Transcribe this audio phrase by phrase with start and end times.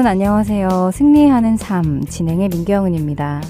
[0.00, 0.92] 여러분 안녕하세요.
[0.94, 3.42] 승리하는 삶 진행의 민경은입니다.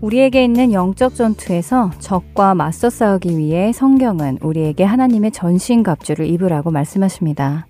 [0.00, 7.66] 우리에게 있는 영적 전투에서 적과 맞서 싸우기 위해 성경은 우리에게 하나님의 전신갑주를 입으라고 말씀하십니다.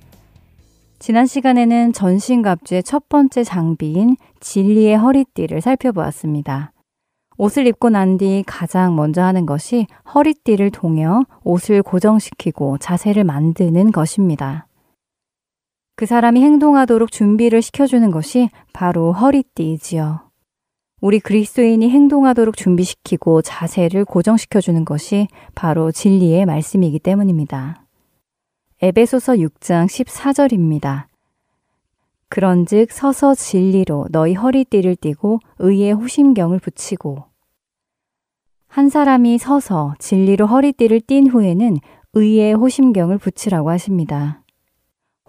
[1.01, 6.71] 지난 시간에는 전신갑주의 첫 번째 장비인 진리의 허리띠를 살펴보았습니다.
[7.37, 14.69] 옷을 입고 난 뒤 가장 먼저 하는 것이 허리띠를 동여 옷을 고정시키고 자세를 만드는 것입니다.
[16.01, 20.31] 그 사람이 행동하도록 준비를 시켜주는 것이 바로 허리띠이지요.
[21.03, 27.85] 우리 그리스도인이 행동하도록 준비시키고 자세를 고정시켜주는 것이 바로 진리의 말씀이기 때문입니다.
[28.81, 31.05] 에베소서 6장 14절입니다.
[32.31, 37.25] 그런즉 서서 진리로 너희 허리띠를 띠고 의의 호심경을 붙이고
[38.69, 41.77] 한 사람이 서서 진리로 허리띠를 띈 후에는
[42.15, 44.41] 의의 호심경을 붙이라고 하십니다.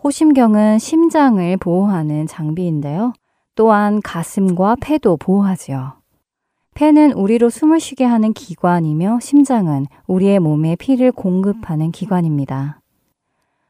[0.04, 3.14] 호심경은 심장을 보호하는 장비인데요.
[3.54, 5.94] 또한 가슴과 폐도 보호하지요.
[6.74, 12.82] 폐는 우리로 숨을 쉬게 하는 기관이며 심장은 우리의 몸에 피를 공급하는 기관입니다.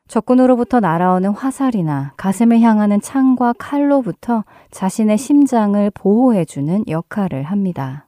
[0.07, 8.07] 적군으로부터 날아오는 화살이나 가슴을 향하는 창과 칼로부터 자신의 심장을 보호해주는 역할을 합니다.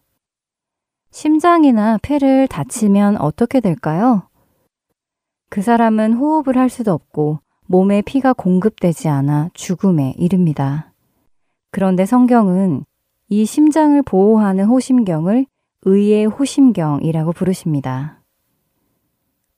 [1.11, 4.29] 심장이나 폐를 다치면 어떻게 될까요?
[5.49, 10.91] 그 사람은 호흡을 할 수도 없고 몸에 피가 공급되지 않아 죽음에 이릅니다.
[11.71, 12.85] 그런데 성경은
[13.29, 15.45] 이 심장을 보호하는 호심경을
[15.83, 18.21] 의의 호심경이라고 부르십니다.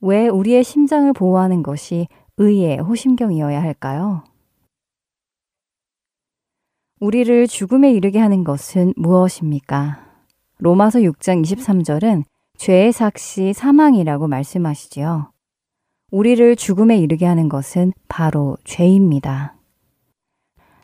[0.00, 4.24] 왜 우리의 심장을 보호하는 것이 의의 호심경이어야 할까요?
[7.00, 10.06] 우리를 죽음에 이르게 하는 것은 무엇입니까?
[10.58, 12.24] 로마서 6장 23절은
[12.56, 15.30] 죄의 삭시 사망이라고 말씀하시지요.
[16.10, 19.56] 우리를 죽음에 이르게 하는 것은 바로 죄입니다.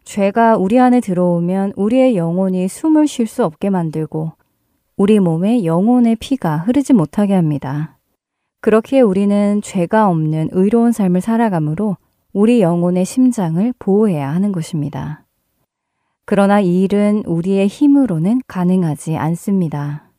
[0.05, 4.33] 죄가 우리 안에 들어오면 우리의 영혼이 숨을 쉴 수 없게 만들고
[4.97, 7.99] 우리 몸에 영혼의 피가 흐르지 못하게 합니다.
[8.61, 11.97] 그렇기에 우리는 죄가 없는 의로운 삶을 살아가므로
[12.33, 15.25] 우리 영혼의 심장을 보호해야 하는 것입니다.
[16.25, 20.11] 그러나 이 일은 우리의 힘으로는 가능하지 않습니다.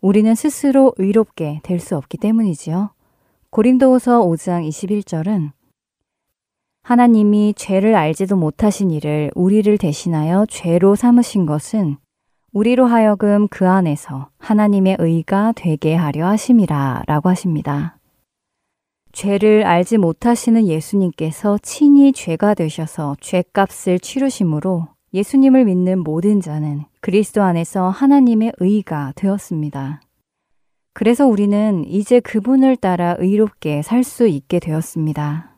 [0.00, 2.90] 우리는 스스로 의롭게 될 수 없기 때문이지요.
[3.50, 5.52] 고린도후서 5장 21절은
[6.82, 11.96] 하나님이 죄를 알지도 못하신 이를 우리를 대신하여 죄로 삼으신 것은
[12.52, 17.98] 우리로 하여금 그 안에서 하나님의 의가 되게 하려 하심이라 라고 하십니다.
[19.12, 27.88] 죄를 알지 못하시는 예수님께서 친히 죄가 되셔서 죄값을 치르심으로 예수님을 믿는 모든 자는 그리스도 안에서
[27.88, 30.02] 하나님의 의가 되었습니다.
[30.98, 35.56] 그래서 우리는 이제 그분을 따라 의롭게 살 수 있게 되었습니다.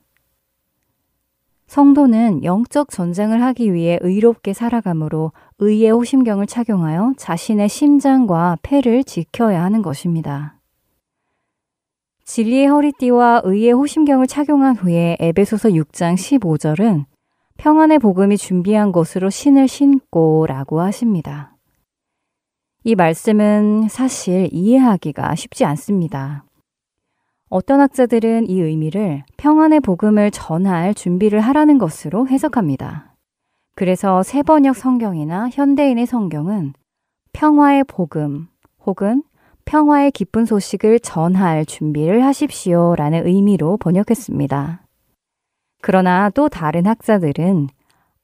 [1.66, 9.80] 성도는 영적 전쟁을 하기 위해 의롭게 살아가므로 의의 호심경을 착용하여 자신의 심장과 폐를 지켜야 하는
[9.80, 10.60] 것입니다.
[12.26, 17.06] 진리의 허리띠와 의의 호심경을 착용한 후에 에베소서 6장 15절은
[17.56, 21.56] 평안의 복음이 준비한 것으로 신을 신고 라고 하십니다.
[22.82, 26.44] 이 말씀은 사실 이해하기가 쉽지 않습니다.
[27.50, 33.14] 어떤 학자들은 이 의미를 평안의 복음을 전할 준비를 하라는 것으로 해석합니다.
[33.75, 36.72] 그래서 세번역 성경이나 현대인의 성경은
[37.34, 38.49] 평화의 복음
[38.87, 39.25] 혹은
[39.66, 44.82] 평화의 기쁜 소식을 전할 준비를 하십시오 라는 의미로 번역했습니다.
[45.82, 47.69] 그러나 또 다른 학자들은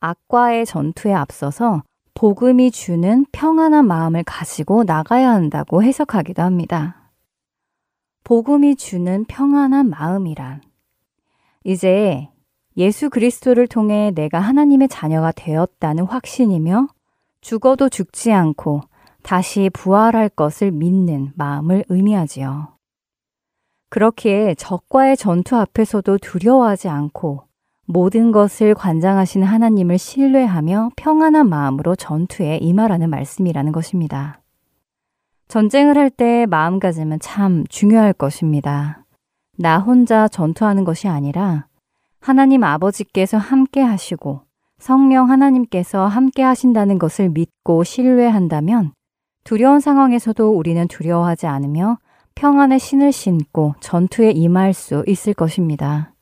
[0.01, 1.83] 악과의 전투에 앞서서
[2.17, 7.13] 복음이 주는 평안한 마음을 가지고 나가야 한다고 해석하기도 합니다.
[8.25, 10.63] 복음이 주는 평안한 마음이란
[11.63, 12.31] 이제
[12.79, 16.89] 예수 그리스도를 통해 내가 하나님의 자녀가 되었다는 확신이며
[17.43, 18.81] 죽어도 죽지 않고
[19.23, 22.79] 다시 부활할 것을 믿는 마음을 의미하지요.
[23.91, 27.46] 그렇기에 적과의 전투 앞에서도 두려워하지 않고
[27.87, 34.41] 모든 것을 관장하시는 하나님을 신뢰하며 평안한 마음으로 전투에 임하라는 말씀이라는 것입니다.
[35.49, 39.05] 전쟁을 할 때 마음가짐은 참 중요할 것입니다.
[39.57, 41.67] 나 혼자 전투하는 것이 아니라
[42.21, 44.41] 하나님 아버지께서 함께 하시고
[44.79, 48.93] 성령 하나님께서 함께 하신다는 것을 믿고 신뢰한다면
[49.45, 51.99] 두려운 상황에서도 우리는 두려워하지 않으며
[52.35, 56.16] 평안의 신을 신고 전투에 임할 수 있을 것입니다.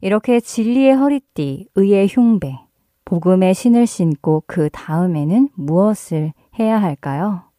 [0.00, 2.58] 이렇게 진리의 허리띠, 의의 흉배,
[3.04, 7.50] 복음의 신을 신고 그 다음에는 무엇을 해야 할까요?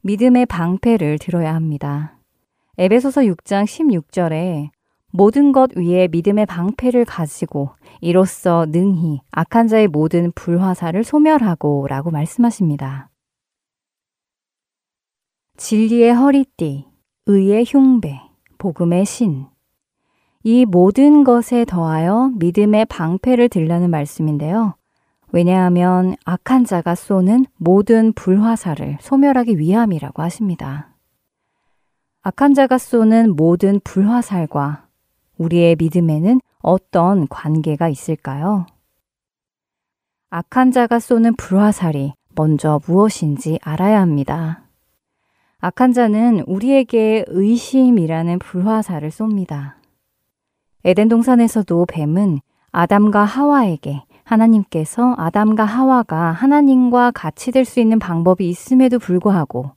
[0.00, 2.18] 믿음의 방패를 들어야 합니다.
[2.78, 4.70] 에베소서 6장 16절에
[5.12, 7.70] 모든 것 위에 믿음의 방패를 가지고
[8.00, 13.10] 이로써 능히 악한 자의 모든 불화살을 소멸하고 라고 말씀하십니다.
[15.58, 16.86] 진리의 허리띠,
[17.26, 18.20] 의의 흉배,
[18.58, 19.51] 복음의 신.
[20.44, 24.74] 이 모든 것에 더하여 믿음의 방패를 들라는 말씀인데요.
[25.30, 30.94] 왜냐하면 악한 자가 쏘는 모든 불화살을 소멸하기 위함이라고 하십니다.
[32.22, 34.86] 악한 자가 쏘는 모든 불화살과
[35.38, 38.66] 우리의 믿음에는 어떤 관계가 있을까요?
[40.30, 44.64] 악한 자가 쏘는 불화살이 먼저 무엇인지 알아야 합니다.
[45.60, 49.81] 악한 자는 우리에게 의심이라는 불화살을 쏩니다.
[50.84, 52.40] 에덴 동산에서도 뱀은
[52.72, 59.72] 아담과 하와에게 하나님께서 아담과 하와가 하나님과 같이 될 수 있는 방법이 있음에도 불구하고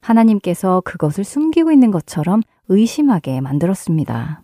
[0.00, 4.42] 하나님께서 그것을 숨기고 있는 것처럼 의심하게 만들었습니다.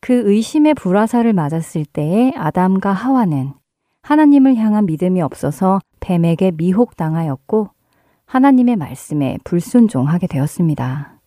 [0.00, 3.52] 그 의심의 불화살을 맞았을 때에 아담과 하와는
[4.02, 7.70] 하나님을 향한 믿음이 없어서 뱀에게 미혹당하였고
[8.26, 11.21] 하나님의 말씀에 불순종하게 되었습니다.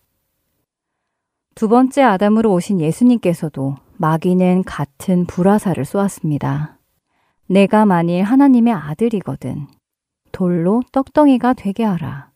[1.56, 6.78] 두 번째 아담으로 오신 예수님께서도 마귀는 같은 불화살을 쏘았습니다.
[7.46, 9.66] 내가 만일 하나님의 아들이거든
[10.32, 12.30] 돌로 떡덩이가 되게 하라.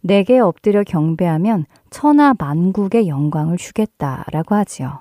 [0.00, 4.98] 내게 엎드려 경배하면 천하 만국의 영광을 주겠다 라고 하지요.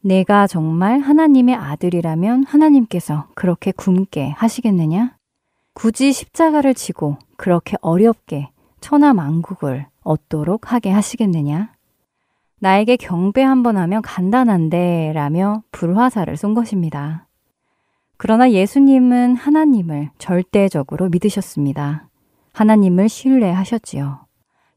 [0.00, 5.16] 내가 정말 하나님의 아들이라면 하나님께서 그렇게 굶게 하시겠느냐?
[5.74, 8.50] 굳이 십자가를 지고 그렇게 어렵게
[8.80, 11.72] 천하 만국을 얻도록 하게 하시겠느냐?
[12.60, 17.26] 나에게 경배 한 번 하면 간단한데 라며 불화살을 쏜 것입니다.
[18.16, 22.08] 그러나 예수님은 하나님을 절대적으로 믿으셨습니다.
[22.52, 24.26] 하나님을 신뢰하셨지요.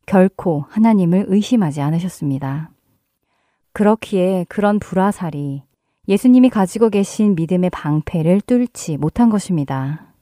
[0.07, 2.71] 결코 하나님을 의심하지 않으셨습니다.
[3.73, 5.63] 그렇기에 그런 불화살이
[6.07, 10.14] 예수님이 가지고 계신 믿음의 방패를 뚫지 못한 것입니다.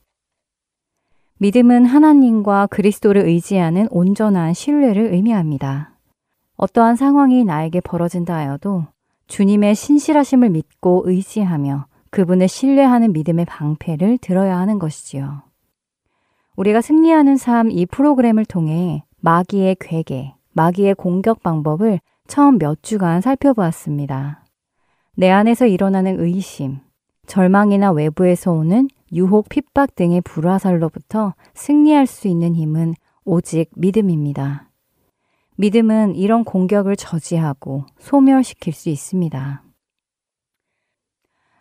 [1.44, 5.92] 믿음은 하나님과 그리스도를 의지하는 온전한 신뢰를 의미합니다.
[6.56, 8.86] 어떠한 상황이 나에게 벌어진다 하여도
[9.28, 15.42] 주님의 신실하심을 믿고 의지하며 그분을 신뢰하는 믿음의 방패를 들어야 하는 것이지요.
[16.56, 24.45] 우리가 승리하는 삶 이 프로그램을 통해 마귀의 괴계, 마귀의 공격 방법을 처음 몇 주간 살펴보았습니다.
[25.18, 26.80] 내 안에서 일어나는 의심,
[27.28, 34.69] 절망이나 외부에서 오는 유혹, 핍박 등의 불화살로부터 승리할 수 있는 힘은 오직 믿음입니다.
[35.56, 39.64] 믿음은 이런 공격을 저지하고 소멸시킬 수 있습니다.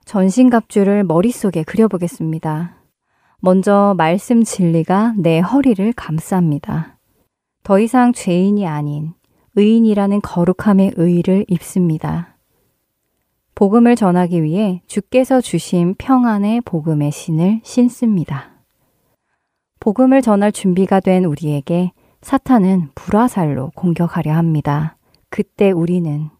[0.05, 2.77] 전신갑주를 머릿속에 그려보겠습니다.
[3.41, 6.95] 먼저 말씀 진리가 내 허리를 감쌉니다.
[7.63, 9.15] 더 이상 죄인이 아닌
[9.55, 12.32] 의인이라는 거룩함의 의를 입습니다.
[13.55, 18.51] 복음을 전하기 위해 주께서 주신 평안의 복음의 신을 신습니다.
[19.81, 21.93] 복음을 전할 준비가 된 우리에게
[22.23, 24.97] 사탄은 불화살로 공격하려 합니다.
[25.29, 26.31] 그때 우리는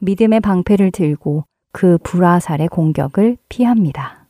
[0.00, 4.28] 믿음의 방패를 들고 그 불화살의 공격을 피합니다.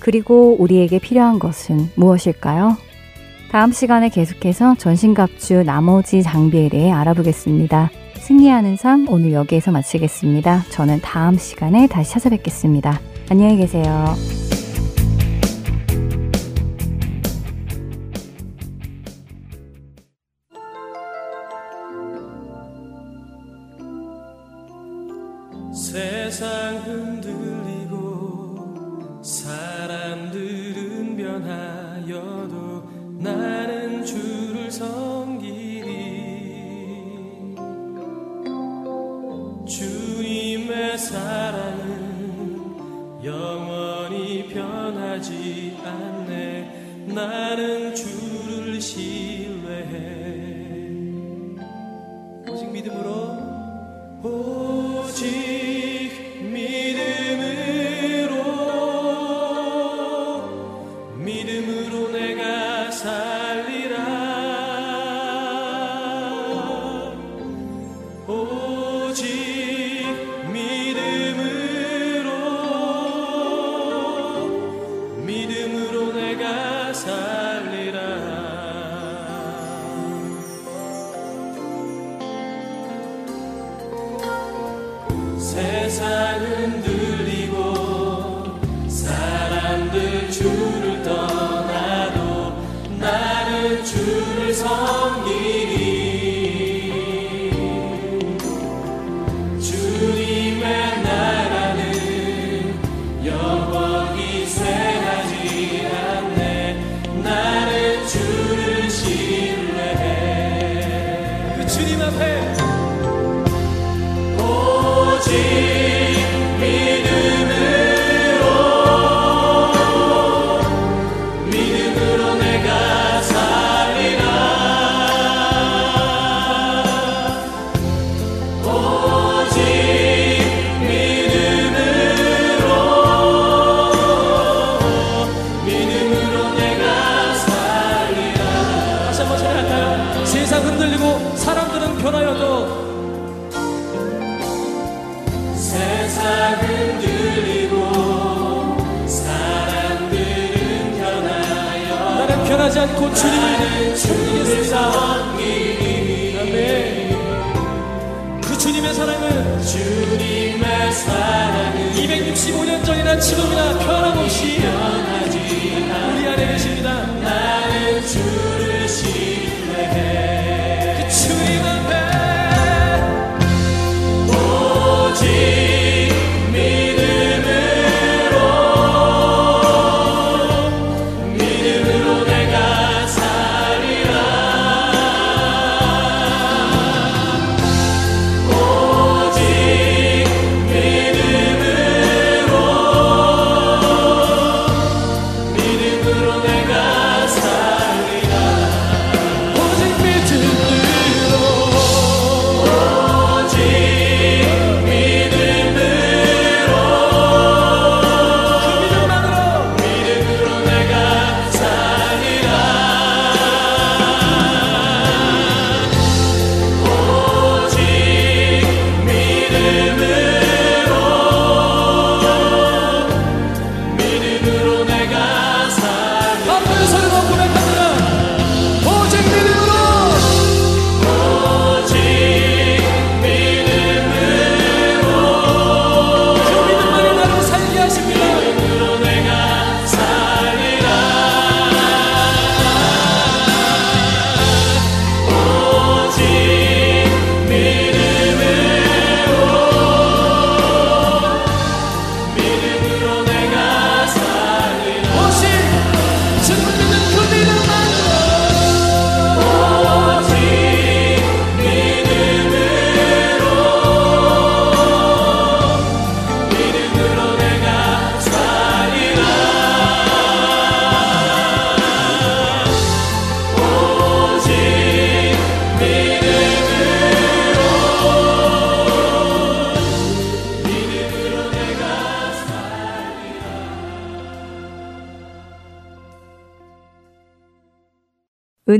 [0.00, 2.76] 그리고 우리에게 필요한 것은 무엇일까요?
[3.50, 7.90] 다음 시간에 계속해서 전신갑주 나머지 장비에 대해 알아보겠습니다.
[8.22, 10.66] 승리하는 삶 오늘 여기에서 마치겠습니다.
[10.70, 13.00] 저는 다음 시간에 다시 찾아뵙겠습니다.
[13.28, 14.14] 안녕히 계세요.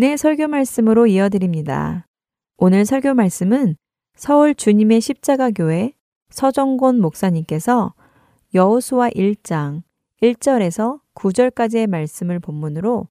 [0.02, 2.09] 은혜 설교 말씀으로 이어드립니다.
[2.56, 3.76] 오늘 설교 말씀은
[4.16, 5.92] 서울 주님의 십자가 교회
[6.28, 7.94] 서정곤 목사님께서
[8.52, 9.82] 여호수아 1장
[10.21, 13.06] 1절에서 9절까지의 말씀을 본문으로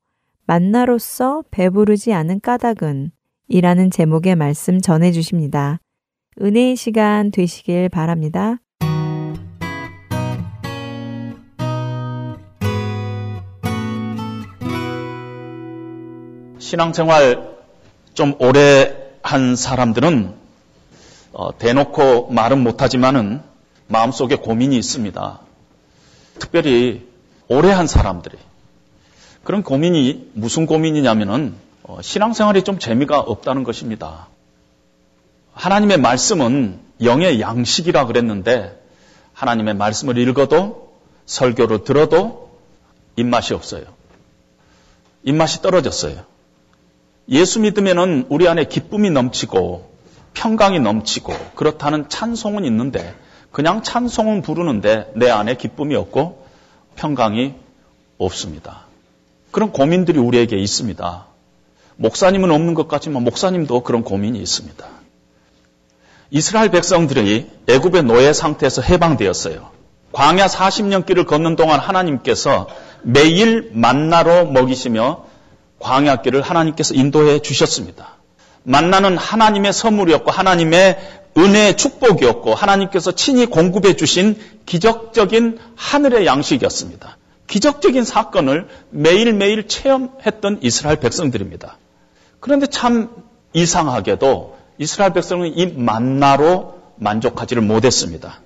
[0.46, 3.12] 만나로서 배부르지 않은 까닭은
[3.48, 5.80] 이라는 제목의 말씀 전해 주십니다.
[6.42, 8.61] 은혜의 시간 되시길 바랍니다.
[16.72, 17.58] 신앙생활
[18.14, 20.34] 좀 오래 한 사람들은
[21.34, 23.42] 어, 대놓고 말은 못하지만은
[23.88, 25.40] 마음속에 고민이 있습니다.
[26.40, 27.10] 특별히
[27.50, 28.38] 오래 한 사람들이
[29.44, 34.30] 그런 고민이 무슨 고민이냐면은 어, 신앙생활이 좀 재미가 없다는 것입니다.
[35.54, 38.82] 하나님의 말씀은 영의 양식이라 그랬는데
[39.34, 40.94] 하나님의 말씀을 읽어도
[41.26, 42.58] 설교를 들어도
[43.18, 43.84] 입맛이 없어요.
[45.24, 46.31] 입맛이 떨어졌어요.
[47.30, 49.92] 예수 믿으면은 우리 안에 기쁨이 넘치고
[50.34, 53.16] 평강이 넘치고 그렇다는 찬송은 있는데
[53.52, 56.46] 그냥 찬송은 부르는데 내 안에 기쁨이 없고
[56.96, 57.56] 평강이
[58.18, 58.86] 없습니다.
[59.52, 61.26] 그런 고민들이 우리에게 있습니다.
[61.98, 64.86] 목사님은 없는 것 같지만 목사님도 그런 고민이 있습니다.
[66.32, 69.70] 이스라엘 백성들이 애굽의 노예 상태에서 해방되었어요.
[70.14, 72.68] 광야 40년 길을 걷는 동안 하나님께서
[73.02, 75.26] 매일 만나로 먹이시며
[75.82, 78.18] 광야 길을 하나님께서 인도해 주셨습니다.
[78.64, 80.98] 만나는 하나님의 선물이었고 하나님의
[81.38, 87.18] 은혜의 축복이었고 하나님께서 친히 공급해 주신 기적적인 하늘의 양식이었습니다.
[87.48, 91.78] 기적적인 사건을 매일매일 체험했던 이스라엘 백성들입니다.
[92.40, 93.10] 그런데 참
[93.54, 98.42] 이상하게도 이스라엘 백성은 이 만나로 만족하지를 못했습니다.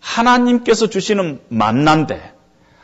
[0.00, 2.32] 하나님께서 주시는 만난데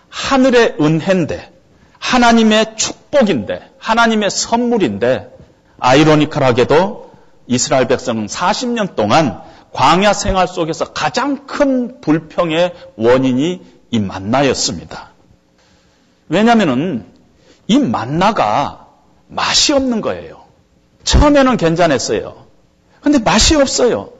[0.08, 1.57] 하늘의 은혜인데
[1.98, 5.36] 하나님의 축복인데 하나님의 선물인데
[5.78, 7.10] 아이러니컬하게도
[7.46, 9.40] 이스라엘 백성은 40년 동안
[9.72, 15.10] 광야 생활 속에서 가장 큰 불평의 원인이 이 만나였습니다.
[16.28, 17.06] 왜냐하면
[17.66, 18.86] 이 만나가
[19.28, 20.44] 맛이 없는 거예요.
[21.04, 22.46] 처음에는 괜찮았어요.
[23.00, 24.10] 근데 맛이 없어요.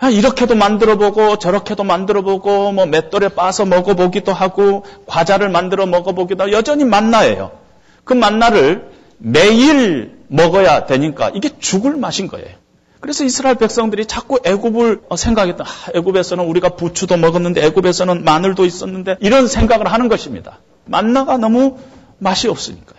[0.00, 5.86] 아, 이렇게도 만들어 보고 저렇게도 만들어 보고 뭐 맷돌에 빠서 먹어 보기도 하고 과자를 만들어
[5.86, 7.50] 먹어 보기도 하고 여전히 만나예요.
[8.04, 12.46] 그 만나를 매일 먹어야 되니까 이게 죽을 맛인 거예요.
[13.00, 15.64] 그래서 이스라엘 백성들이 자꾸 애굽을 생각했다.
[15.64, 20.58] 아, 애굽에서는 우리가 부추도 먹었는데 애굽에서는 마늘도 있었는데 이런 생각을 하는 것입니다.
[20.84, 21.78] 만나가 너무
[22.18, 22.98] 맛이 없으니까요.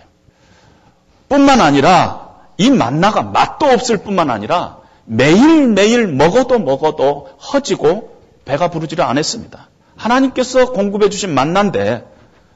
[1.30, 4.79] 뿐만 아니라 이 만나가 맛도 없을 뿐만 아니라
[5.12, 9.70] 매일매일 먹어도 먹어도 허지고 배가 부르지를 않았습니다.
[9.96, 12.06] 하나님께서 공급해 주신 만난데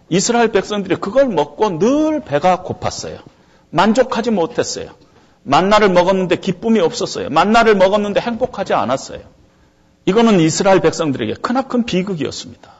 [0.09, 3.17] 이스라엘 백성들이 그걸 먹고 늘 배가 고팠어요.
[3.71, 4.91] 만족하지 못했어요.
[5.41, 7.29] 만나를 먹었는데 기쁨이 없었어요.
[7.31, 9.21] 만나를 먹었는데 행복하지 않았어요.
[10.05, 12.71] 이거는 이스라엘 백성들에게 크나큰 비극이었습니다.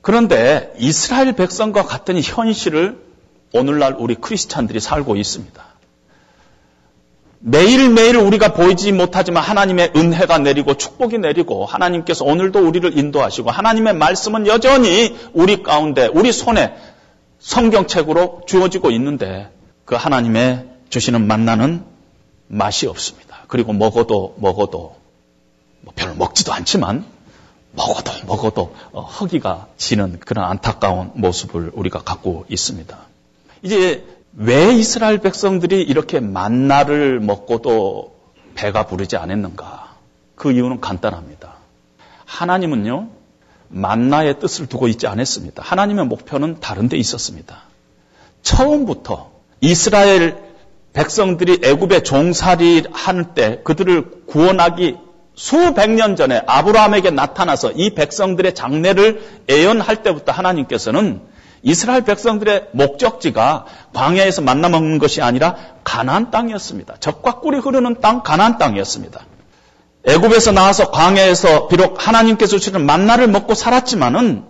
[0.00, 3.04] 그런데 이스라엘 백성과 같은 현실을
[3.52, 5.71] 오늘날 우리 크리스찬들이 살고 있습니다.
[7.44, 14.46] 매일매일 우리가 보이지 못하지만 하나님의 은혜가 내리고 축복이 내리고 하나님께서 오늘도 우리를 인도하시고 하나님의 말씀은
[14.46, 16.76] 여전히 우리 가운데 우리 손에
[17.40, 19.50] 성경책으로 주어지고 있는데
[19.84, 21.84] 그 하나님의 주시는 만나는
[22.46, 23.38] 맛이 없습니다.
[23.48, 24.94] 그리고 먹어도 먹어도
[25.80, 27.04] 뭐 별로 먹지도 않지만
[27.72, 32.96] 먹어도 먹어도 어, 허기가 지는 그런 안타까운 모습을 우리가 갖고 있습니다.
[33.62, 34.04] 이제
[34.36, 38.14] 왜 이스라엘 백성들이 이렇게 만나를 먹고도
[38.54, 39.94] 배가 부르지 않았는가?
[40.34, 41.54] 그 이유는 간단합니다.
[42.24, 43.08] 하나님은요,
[43.68, 45.62] 만나의 뜻을 두고 있지 않았습니다.
[45.62, 47.62] 하나님의 목표는 다른 데 있었습니다.
[48.42, 50.36] 처음부터 이스라엘
[50.92, 54.96] 백성들이 애굽에 종살이 할 때 그들을 구원하기
[55.34, 61.22] 수백 년 전에 아브라함에게 나타나서 이 백성들의 장례를 애연할 때부터 하나님께서는
[61.62, 66.96] 이스라엘 백성들의 목적지가 광야에서 만나 먹는 것이 아니라 가나안 땅이었습니다.
[66.98, 69.20] 적과 꿀이 흐르는 땅 가나안 땅이었습니다.
[70.04, 74.44] 애굽에서 나와서 광야에서 비록 하나님께서 주시는 만나를 먹고 살았지만은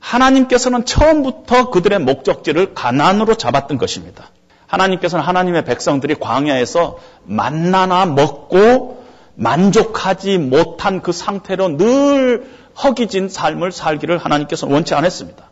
[0.00, 4.30] 하나님께서는 처음부터 그들의 목적지를 가나안으로 잡았던 것입니다.
[4.66, 12.50] 하나님께서는 하나님의 백성들이 광야에서 만나나 먹고 만족하지 못한 그 상태로 늘
[12.82, 15.47] 허기진 삶을 살기를 하나님께서는 원치 않았습니다.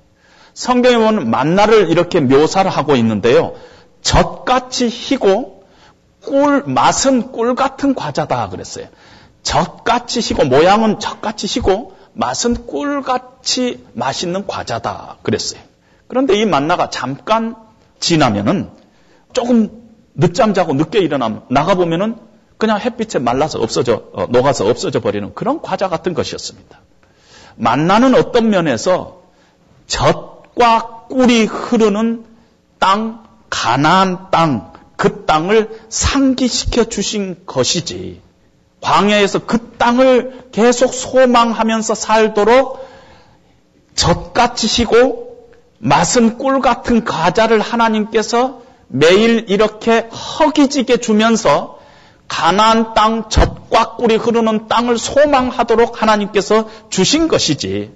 [0.57, 3.53] 성경에 보면 만나를 이렇게 묘사를 하고 있는데요.
[4.01, 5.65] 젖같이 희고
[6.25, 8.87] 꿀 맛은 꿀 같은 과자다 그랬어요.
[9.43, 15.61] 젖같이 희고 모양은 젖같이 희고 맛은 꿀같이 맛있는 과자다 그랬어요.
[16.09, 17.55] 그런데 이 만나가 잠깐
[18.01, 18.71] 지나면은
[19.35, 19.83] 조금
[20.15, 22.17] 늦잠 자고 늦게 일어나면 나가 보면은
[22.57, 26.81] 그냥 햇빛에 말라서 없어져 어, 녹아서 없어져 버리는 그런 과자 같은 것이었습니다.
[27.57, 29.21] 만나는 어떤 면에서
[29.87, 32.25] 젖 과 꿀이 흐르는
[32.79, 38.23] 땅, 가나안 땅, 그 땅을 상기시켜 주신 것이지.
[38.81, 42.87] 광야에서 그 땅을 계속 소망하면서 살도록
[43.95, 51.79] 젖같이 시고 맛은 꿀 같은 과자를 하나님께서 매일 이렇게 허기지게 주면서
[52.29, 57.93] 가나안 땅 젖과 꿀이 흐르는 땅을 소망하도록 하나님께서 주신 것이지.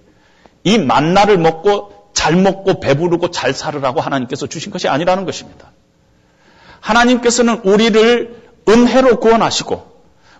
[0.65, 5.73] 이 만나를 먹고 잘 먹고 배부르고 잘 살으라고 하나님께서 주신 것이 아니라는 것입니다.
[6.81, 9.91] 하나님께서는 우리를 은혜로 구원하시고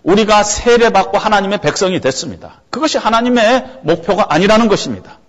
[0.03, 2.61] 우리가 세례받고 하나님의 백성이 됐습니다.
[2.69, 5.19] 그것이 하나님의 목표가 아니라는 것입니다.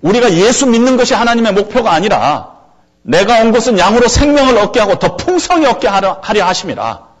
[0.00, 2.52] 우리가 예수 믿는 것이 하나님의 목표가 아니라
[3.02, 7.11] 내가 온 것은 양으로 생명을 얻게 하고 더 풍성히 얻게 하려 하심이라.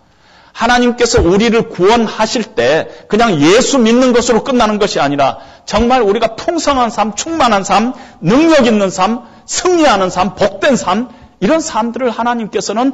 [0.52, 7.14] 하나님께서 우리를 구원하실 때 그냥 예수 믿는 것으로 끝나는 것이 아니라 정말 우리가 풍성한 삶,
[7.14, 11.08] 충만한 삶, 능력 있는 삶, 승리하는 삶, 복된 삶,
[11.40, 12.92] 이런 삶들을 하나님께서는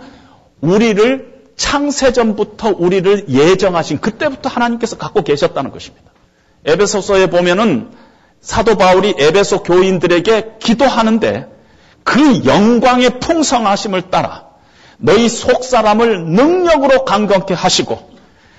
[0.60, 6.10] 우리를 창세전부터 우리를 예정하신 그때부터 하나님께서 갖고 계셨다는 것입니다.
[6.64, 7.90] 에베소서에 보면은
[8.40, 11.48] 사도 바울이 에베소 교인들에게 기도하는데
[12.04, 14.47] 그 영광의 풍성하심을 따라
[14.98, 18.10] 너희 속 사람을 능력으로 강건케 하시고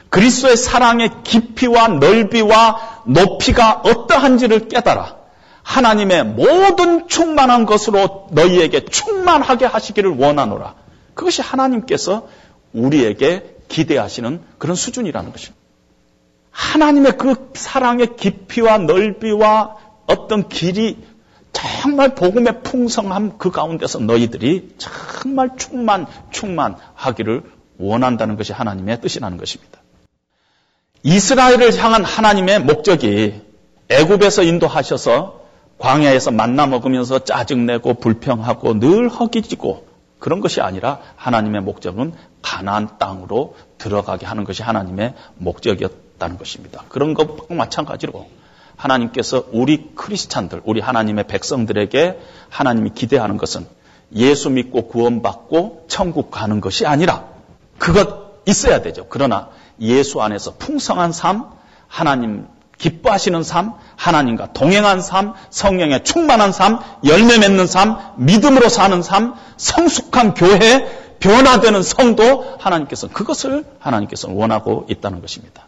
[0.09, 5.17] 그리스도의 사랑의 깊이와 넓이와 높이가 어떠한지를 깨달아
[5.61, 10.73] 하나님의 모든 충만한 것으로 너희에게 충만하게 하시기를 원하노라.
[11.13, 12.27] 그것이 하나님께서
[12.73, 15.59] 우리에게 기대하시는 그런 수준이라는 것입니다.
[16.49, 19.75] 하나님의 그 사랑의 깊이와 넓이와
[20.07, 20.97] 어떤 길이
[21.81, 27.43] 정말 복음의 풍성함 그 가운데서 너희들이 정말 충만, 충만하기를
[27.77, 29.79] 원한다는 것이 하나님의 뜻이라는 것입니다.
[31.03, 33.41] 이스라엘을 향한 하나님의 목적이
[33.89, 35.39] 애굽에서 인도하셔서
[35.77, 39.87] 광야에서 만나 먹으면서 짜증내고 불평하고 늘 허기지고
[40.19, 46.83] 그런 것이 아니라 하나님의 목적은 가나안 땅으로 들어가게 하는 것이 하나님의 목적이었다는 것입니다.
[46.89, 48.27] 그런 것과 마찬가지로
[48.79, 53.67] 하나님께서 우리 크리스찬들, 우리 하나님의 백성들에게 하나님이 기대하는 것은
[54.15, 57.25] 예수 믿고 구원받고 천국 가는 것이 아니라
[57.77, 59.05] 그것 있어야 되죠.
[59.09, 59.49] 그러나
[59.81, 61.45] 예수 안에서 풍성한 삶,
[61.87, 69.35] 하나님 기뻐하시는 삶, 하나님과 동행한 삶, 성령에 충만한 삶, 열매 맺는 삶, 믿음으로 사는 삶,
[69.57, 75.67] 성숙한 교회, 변화되는 성도 하나님께서 그것을 하나님께서 원하고 있다는 것입니다.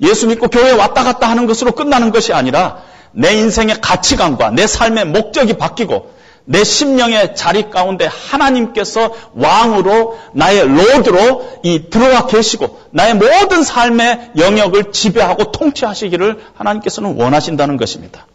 [0.00, 5.06] 예수 믿고 교회에 왔다 갔다 하는 것으로 끝나는 것이 아니라 내 인생의 가치관과 내 삶의
[5.06, 6.12] 목적이 바뀌고
[6.46, 14.92] 내 심령의 자리 가운데 하나님께서 왕으로 나의 로드로 이 들어와 계시고 나의 모든 삶의 영역을
[14.92, 18.26] 지배하고 통치하시기를 하나님께서는 원하신다는 것입니다.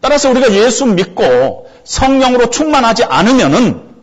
[0.00, 3.94] 따라서 우리가 예수 믿고 성령으로 충만하지 않으면은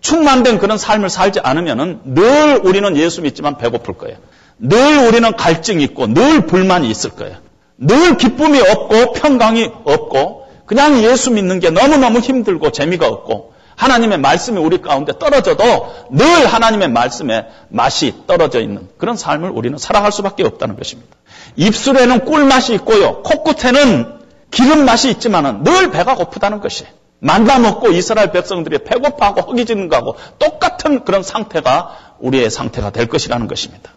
[0.00, 4.16] 충만된 그런 삶을 살지 않으면은 늘 우리는 예수 믿지만 배고플 거예요.
[4.58, 7.36] 늘 우리는 갈증이 있고 늘 불만이 있을 거예요.
[7.76, 14.58] 늘 기쁨이 없고 평강이 없고 그냥 예수 믿는 게 너무너무 힘들고 재미가 없고 하나님의 말씀이
[14.58, 15.64] 우리 가운데 떨어져도
[16.10, 21.16] 늘 하나님의 말씀에 맛이 떨어져 있는 그런 삶을 우리는 살아갈 수밖에 없다는 것입니다.
[21.56, 23.22] 입술에는 꿀맛이 있고요.
[23.22, 24.18] 코끝에는
[24.50, 26.86] 기름 맛이 있지만은 늘 배가 고프다는 것이
[27.20, 33.92] 만나 먹고 이스라엘 백성들이 배고파하고 허기지는 거하고 똑같은 그런 상태가 우리의 상태가 될 것이라는 것입니다.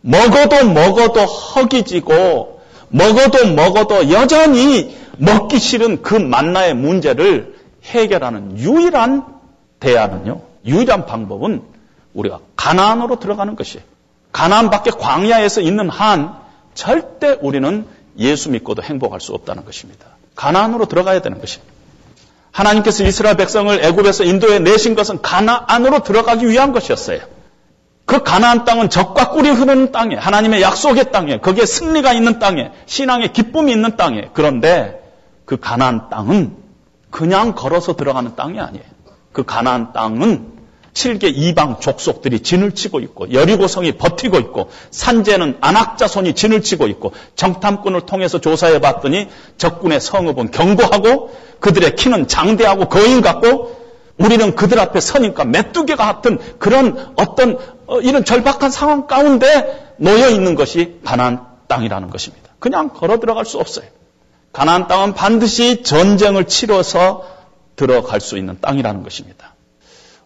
[0.00, 9.24] 먹어도 먹어도 허기지고 먹어도 먹어도 여전히 먹기 싫은 그 만나의 문제를 해결하는 유일한
[9.80, 10.40] 대안은요.
[10.66, 11.62] 유일한 방법은
[12.14, 13.84] 우리가 가난으로 들어가는 것이에요.
[14.32, 16.34] 가난 밖에 광야에서 있는 한
[16.74, 17.86] 절대 우리는
[18.18, 20.06] 예수 믿고도 행복할 수 없다는 것입니다.
[20.34, 21.72] 가난으로 들어가야 되는 것입니다.
[22.50, 27.20] 하나님께서 이스라엘 백성을 애굽에서 인도에 내신 것은 가나안으로 들어가기 위한 것이었어요.
[28.06, 33.32] 그 가나안 땅은 적과 꿀이 흐르는 땅에 하나님의 약속의 땅에 거기에 승리가 있는 땅에 신앙의
[33.32, 35.02] 기쁨이 있는 땅에 그런데
[35.44, 36.56] 그 가나안 땅은
[37.10, 38.84] 그냥 걸어서 들어가는 땅이 아니에요.
[39.32, 40.56] 그 가나안 땅은
[40.94, 48.02] 7개 이방 족속들이 진을 치고 있고 여리고성이 버티고 있고 산제는 안악자손이 진을 치고 있고 정탐꾼을
[48.02, 53.85] 통해서 조사해 봤더니 적군의 성읍은 견고하고 그들의 키는 장대하고 거인 같고
[54.18, 60.54] 우리는 그들 앞에 서니까 메뚜기가 같은 그런 어떤 어, 이런 절박한 상황 가운데 놓여 있는
[60.54, 62.50] 것이 가나안 땅이라는 것입니다.
[62.58, 63.86] 그냥 걸어 들어갈 수 없어요.
[64.52, 67.26] 가나안 땅은 반드시 전쟁을 치러서
[67.76, 69.54] 들어갈 수 있는 땅이라는 것입니다.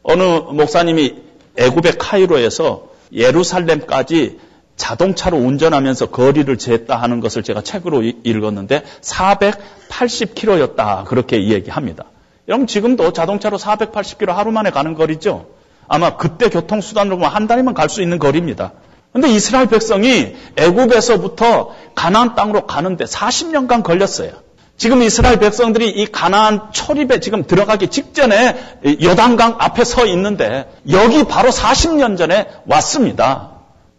[0.02, 1.16] 어느 목사님이
[1.56, 4.38] 애굽의 카이로에서 예루살렘까지
[4.76, 12.04] 자동차로 운전하면서 거리를 쟀다 하는 것을 제가 책으로 읽었는데 480km였다 그렇게 얘기합니다.
[12.50, 15.46] 여러분 지금도 자동차로 480km 하루 만에 가는 거리죠.
[15.86, 18.72] 아마 그때 교통수단으로 보면 한 달이면 갈 수 있는 거리입니다.
[19.12, 24.32] 근데 이스라엘 백성이 애굽에서부터 가나안 땅으로 가는데 40년간 걸렸어요.
[24.76, 28.56] 지금 이스라엘 백성들이 이 가나안 초립에 지금 들어가기 직전에
[29.00, 33.50] 요단강 앞에 서 있는데 여기 바로 40년 전에 왔습니다.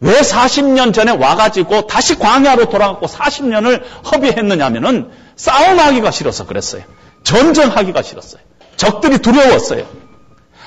[0.01, 6.83] 왜 40년 전에 와가지고 다시 광야로 돌아갔고 40년을 허비했느냐면은 싸움하기가 싫어서 그랬어요.
[7.23, 8.41] 전쟁하기가 싫었어요.
[8.77, 9.85] 적들이 두려웠어요.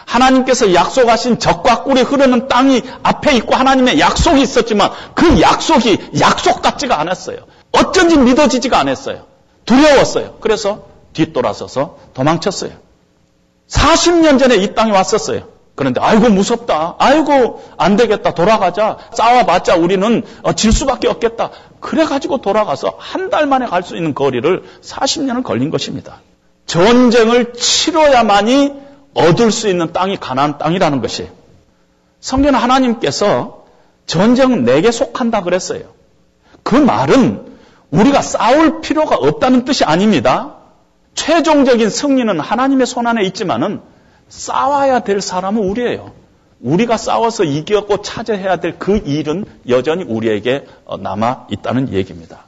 [0.06, 7.00] 하나님께서 약속하신 적과 꿀이 흐르는 땅이 앞에 있고 하나님의 약속이 있었지만 그 약속이 약속 같지가
[7.00, 7.38] 않았어요.
[7.72, 9.24] 어쩐지 믿어지지가 않았어요.
[9.64, 10.36] 두려웠어요.
[10.40, 12.72] 그래서 뒤돌아서서 도망쳤어요.
[13.68, 15.48] 40년 전에 이 땅에 왔었어요.
[15.74, 16.96] 그런데 아이고 무섭다.
[16.98, 18.34] 아이고 안 되겠다.
[18.34, 18.98] 돌아가자.
[19.14, 21.50] 싸워봤자 우리는 어, 질 수밖에 없겠다.
[21.80, 26.20] 그래가지고 돌아가서 한 달 만에 갈 수 있는 거리를 40년을 걸린 것입니다.
[26.66, 28.74] 전쟁을 치러야만이
[29.14, 31.28] 얻을 수 있는 땅이 가나안 땅이라는 것이
[32.20, 33.64] 성경 하나님께서
[34.06, 35.82] 전쟁은 내게 속한다 그랬어요.
[36.62, 37.54] 그 말은
[37.90, 40.56] 우리가 싸울 필요가 없다는 뜻이 아닙니다.
[41.14, 43.80] 최종적인 승리는 하나님의 손안에 있지만은
[44.28, 46.12] 싸워야 될 사람은 우리예요.
[46.60, 52.46] 우리가 싸워서 이겼고 차지해야 될 그 일은 여전히 우리에게 어, 남아 있다는 얘기입니다.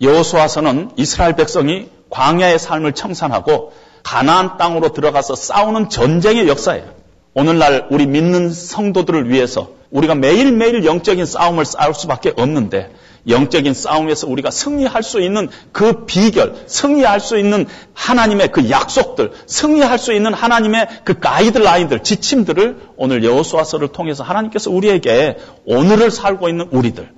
[0.00, 6.94] 여호수아서는 이스라엘 백성이 광야의 삶을 청산하고 가나안 땅으로 들어가서 싸우는 전쟁의 역사예요.
[7.34, 12.92] 오늘날 우리 믿는 성도들을 위해서 우리가 매일매일 영적인 싸움을 싸울 수밖에 없는데
[13.28, 19.98] 영적인 싸움에서 우리가 승리할 수 있는 그 비결, 승리할 수 있는 하나님의 그 약속들, 승리할
[19.98, 27.10] 수 있는 하나님의 그 가이드라인들, 지침들을 오늘 여호수아서를 통해서 하나님께서 우리에게 오늘을 살고 있는 우리들,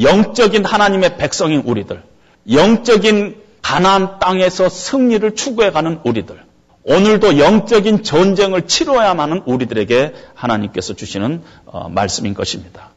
[0.00, 2.02] 영적인 하나님의 백성인 우리들,
[2.50, 6.44] 영적인 가나안 땅에서 승리를 추구해가는 우리들,
[6.84, 12.90] 오늘도 영적인 전쟁을 치러야만 하는 우리들에게 하나님께서 주시는 어, 말씀인 것입니다.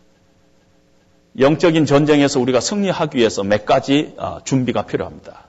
[1.39, 5.45] 영적인 전쟁에서 우리가 승리하기 위해서 몇 가지 어, 준비가 필요합니다.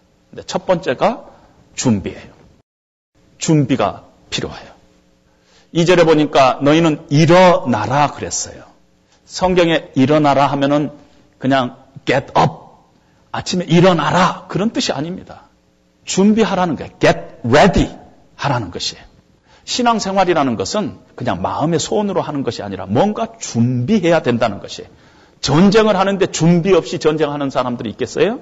[0.47, 1.27] 첫 번째가
[1.75, 2.41] 준비예요.
[3.37, 4.71] 준비가 필요해요.
[5.73, 8.63] 이절에 보니까 너희는 일어나라 그랬어요.
[9.25, 10.91] 성경에 일어나라 하면은
[11.39, 12.60] 그냥 get up
[13.33, 15.43] 아침에 일어나라 그런 뜻이 아닙니다.
[16.05, 16.90] 준비하라는 거예요.
[16.99, 17.97] get ready
[18.37, 19.05] 하라는 것이에요.
[19.64, 24.88] 신앙생활이라는 것은 그냥 마음의 소원으로 하는 것이 아니라 뭔가 준비해야 된다는 것이에요.
[25.40, 28.40] 전쟁을 하는데 준비 없이 전쟁하는 사람들이 있겠어요?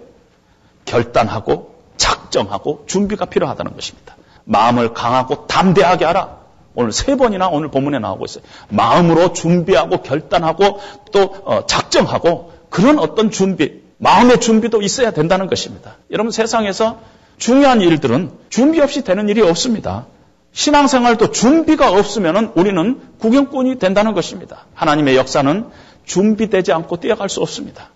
[0.84, 4.16] 결단하고 작정하고 준비가 필요하다는 것입니다.
[4.44, 6.38] 마음을 강하고 담대하게 하라.
[6.74, 8.44] 오늘 세 번이나 오늘 본문에 나오고 있어요.
[8.70, 10.80] 마음으로 준비하고 결단하고
[11.12, 15.96] 또 어, 작정하고 그런 어떤 준비, 마음의 준비도 있어야 된다는 것입니다.
[16.10, 17.00] 여러분 세상에서
[17.36, 20.06] 중요한 일들은 준비 없이 되는 일이 없습니다.
[20.52, 24.66] 신앙생활도 준비가 없으면 우리는 구경꾼이 된다는 것입니다.
[24.74, 25.66] 하나님의 역사는
[26.04, 27.90] 준비되지 않고 뛰어갈 수 없습니다.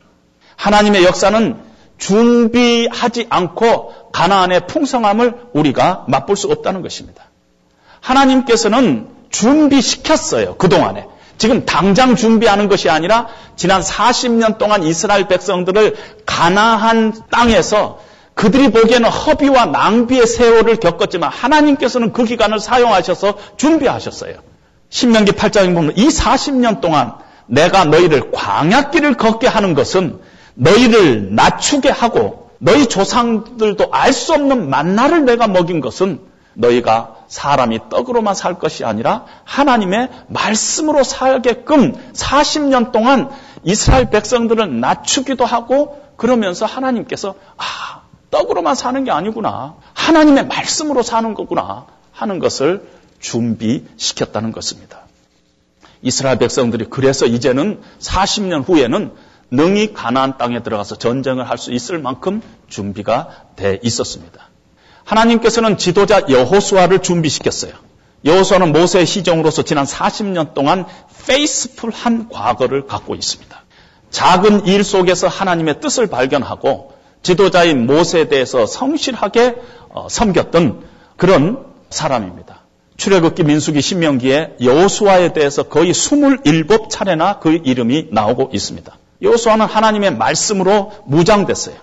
[0.56, 1.56] 하나님의 역사는
[1.98, 7.24] 준비하지 않고 가나안의 풍성함을 우리가 맛볼 수 없다는 것입니다.
[8.00, 10.56] 하나님께서는 준비시켰어요.
[10.56, 11.06] 그동안에.
[11.42, 13.26] 지금 당장 준비하는 것이 아니라
[13.56, 17.98] 지난 40년 동안 이스라엘 백성들을 가나안 땅에서
[18.34, 24.36] 그들이 보기에는 허비와 낭비의 세월을 겪었지만 하나님께서는 그 기간을 사용하셔서 준비하셨어요.
[24.88, 27.14] 신명기 8장에 보면 이 40년 동안
[27.46, 30.20] 내가 너희를 광야길을 걷게 하는 것은
[30.54, 36.20] 너희를 낮추게 하고 너희 조상들도 알 수 없는 만나를 내가 먹인 것은
[36.54, 43.30] 너희가 사람이 떡으로만 살 것이 아니라 하나님의 말씀으로 살게끔 40년 동안
[43.64, 49.76] 이스라엘 백성들을 낮추기도 하고 그러면서 하나님께서 아, 떡으로만 사는 게 아니구나.
[49.94, 52.88] 하나님의 말씀으로 사는 거구나 하는 것을
[53.20, 55.00] 준비시켰다는 것입니다.
[56.02, 59.12] 이스라엘 백성들이 그래서 이제는 40년 후에는
[59.50, 64.48] 능히 가나안 땅에 들어가서 전쟁을 할 수 있을 만큼 준비가 돼 있었습니다.
[65.04, 67.72] 하나님께서는 지도자 여호수아를 준비시켰어요.
[68.24, 70.86] 여호수아는 모세의 시종으로서 지난 40년 동안
[71.26, 73.62] 페이스풀한 과거를 갖고 있습니다.
[74.10, 79.56] 작은 일 속에서 하나님의 뜻을 발견하고 지도자인 모세에 대해서 성실하게
[79.90, 80.84] 어, 섬겼던
[81.16, 82.62] 그런 사람입니다.
[82.96, 88.96] 출애굽기 민수기 신명기에 여호수아에 대해서 거의 27차례나 그 이름이 나오고 있습니다.
[89.22, 91.76] 여호수아는 하나님의 말씀으로 무장됐어요.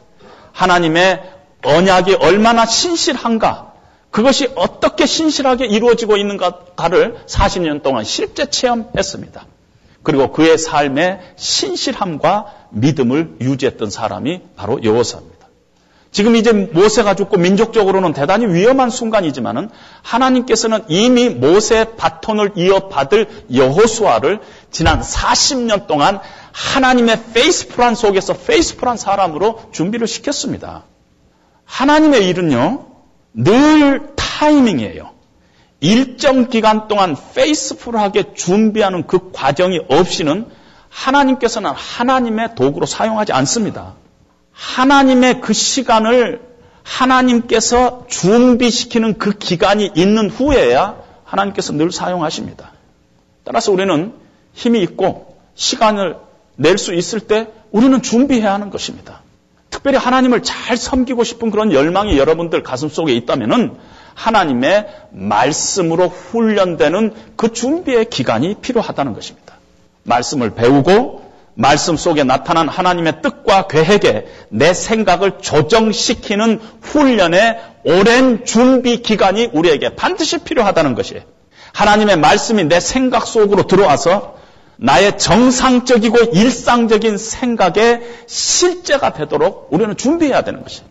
[0.52, 1.22] 하나님의
[1.64, 3.74] 언약이 얼마나 신실한가,
[4.12, 9.46] 그것이 어떻게 신실하게 이루어지고 있는가를 40년 동안 실제 체험했습니다.
[10.04, 15.40] 그리고 그의 삶의 신실함과 믿음을 유지했던 사람이 바로 여호수아입니다.
[16.12, 19.70] 지금 이제 모세가 죽고 민족적으로는 대단히 위험한 순간이지만은
[20.02, 24.40] 하나님께서는 이미 모세의 바톤을 이어받을 여호수아를
[24.72, 26.20] 지난 40년 동안
[26.52, 30.84] 하나님의 페이스풀한 속에서 페이스풀한 사람으로 준비를 시켰습니다.
[31.70, 32.86] 하나님의 일은요,
[33.34, 35.12] 늘 타이밍이에요.
[35.82, 40.48] 일정 기간 동안 페이스풀하게 준비하는 그 과정이 없이는
[40.90, 43.94] 하나님께서는 하나님의 도구로 사용하지 않습니다.
[44.52, 46.42] 하나님의 그 시간을
[46.84, 52.72] 하나님께서 준비시키는 그 기간이 있는 후에야 하나님께서 늘 사용하십니다.
[53.44, 54.14] 따라서 우리는
[54.54, 56.18] 힘이 있고 시간을
[56.56, 59.22] 낼 수 있을 때 우리는 준비해야 하는 것입니다.
[59.80, 63.78] 특별히 하나님을 잘 섬기고 싶은 그런 열망이 여러분들 가슴 속에 있다면
[64.14, 69.56] 하나님의 말씀으로 훈련되는 그 준비의 기간이 필요하다는 것입니다.
[70.04, 79.50] 말씀을 배우고 말씀 속에 나타난 하나님의 뜻과 계획에 내 생각을 조정시키는 훈련의 오랜 준비 기간이
[79.54, 81.24] 우리에게 반드시 필요하다는 것이에요.
[81.74, 84.36] 하나님의 말씀이 내 생각 속으로 들어와서
[84.82, 90.88] 나의 정상적이고 일상적인 생각의 실제가 되도록 우리는 준비해야 되는 것이에요.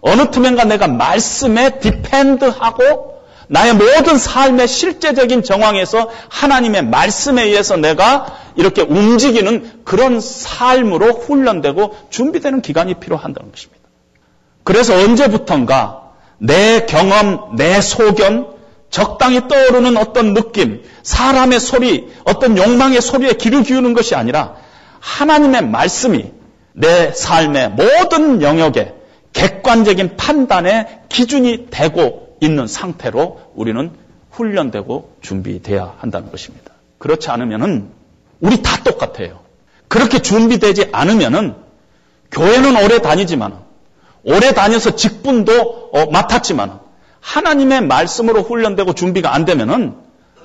[0.00, 8.82] 어느 틈엔가 내가 말씀에 디펜드하고 나의 모든 삶의 실제적인 정황에서 하나님의 말씀에 의해서 내가 이렇게
[8.82, 13.82] 움직이는 그런 삶으로 훈련되고 준비되는 기간이 필요한다는 것입니다.
[14.64, 18.57] 그래서 언제부턴가 내 경험, 내 소견,
[18.90, 24.56] 적당히 떠오르는 어떤 느낌, 사람의 소리, 어떤 욕망의 소리에 귀를 기우는 것이 아니라
[25.00, 26.32] 하나님의 말씀이
[26.72, 28.94] 내 삶의 모든 영역에
[29.32, 33.90] 객관적인 판단의 기준이 되고 있는 상태로 우리는
[34.30, 36.72] 훈련되고 준비돼야 한다는 것입니다.
[36.98, 37.90] 그렇지 않으면은
[38.40, 39.40] 우리 다 똑같아요.
[39.88, 41.56] 그렇게 준비되지 않으면은
[42.30, 43.58] 교회는 오래 다니지만
[44.22, 46.80] 오래 다녀서 직분도 어, 맡았지만
[47.20, 49.96] 하나님의 말씀으로 훈련되고 준비가 안 되면은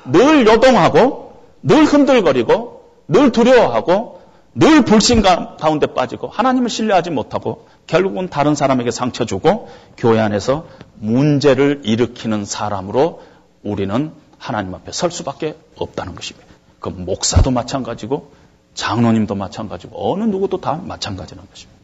[0.05, 4.21] 늘 요동하고 늘 흔들거리고 늘 두려워하고
[4.55, 11.81] 늘 불신감 가운데 빠지고 하나님을 신뢰하지 못하고 결국은 다른 사람에게 상처 주고 교회 안에서 문제를
[11.83, 13.21] 일으키는 사람으로
[13.63, 16.47] 우리는 하나님 앞에 설 수밖에 없다는 것입니다.
[16.79, 18.31] 그 목사도 마찬가지고
[18.75, 21.79] 장로님도 마찬가지고 어느 누구도 다 마찬가지라는 것입니다.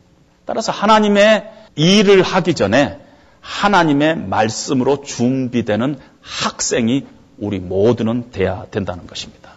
[0.46, 3.00] 따라서 하나님의 일을 하기 전에
[3.42, 7.06] 하나님의 말씀으로 준비되는 학생이
[7.38, 9.52] 우리 모두는 돼야 된다는 것입니다.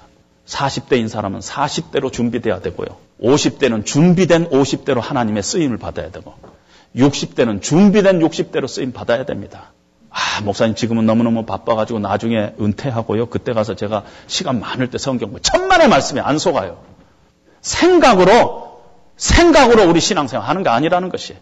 [0.47, 2.97] 40대인 사람은 40대로 준비돼야 되고요.
[3.23, 6.35] 50대는 준비된 50대로 하나님의 쓰임을 받아야 되고
[6.97, 9.73] 60대는 준비된 60대로 쓰임 받아야 됩니다.
[10.11, 13.27] 아, 목사님 지금은 너무너무 바빠가지고 나중에 은퇴하고요.
[13.27, 16.83] 그때 가서 제가 시간 많을 때 성경 천만의 말씀이 안 속아요.
[17.63, 18.83] 생각으로,
[19.17, 21.37] 생각으로 우리 신앙생활 하는 게 아니라는 것이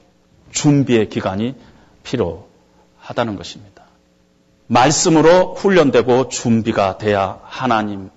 [0.52, 1.54] 준비의 기간이
[2.10, 3.84] 필요하다는 것입니다.
[4.66, 8.10] 말씀으로 훈련되고 준비가 돼야 하나님의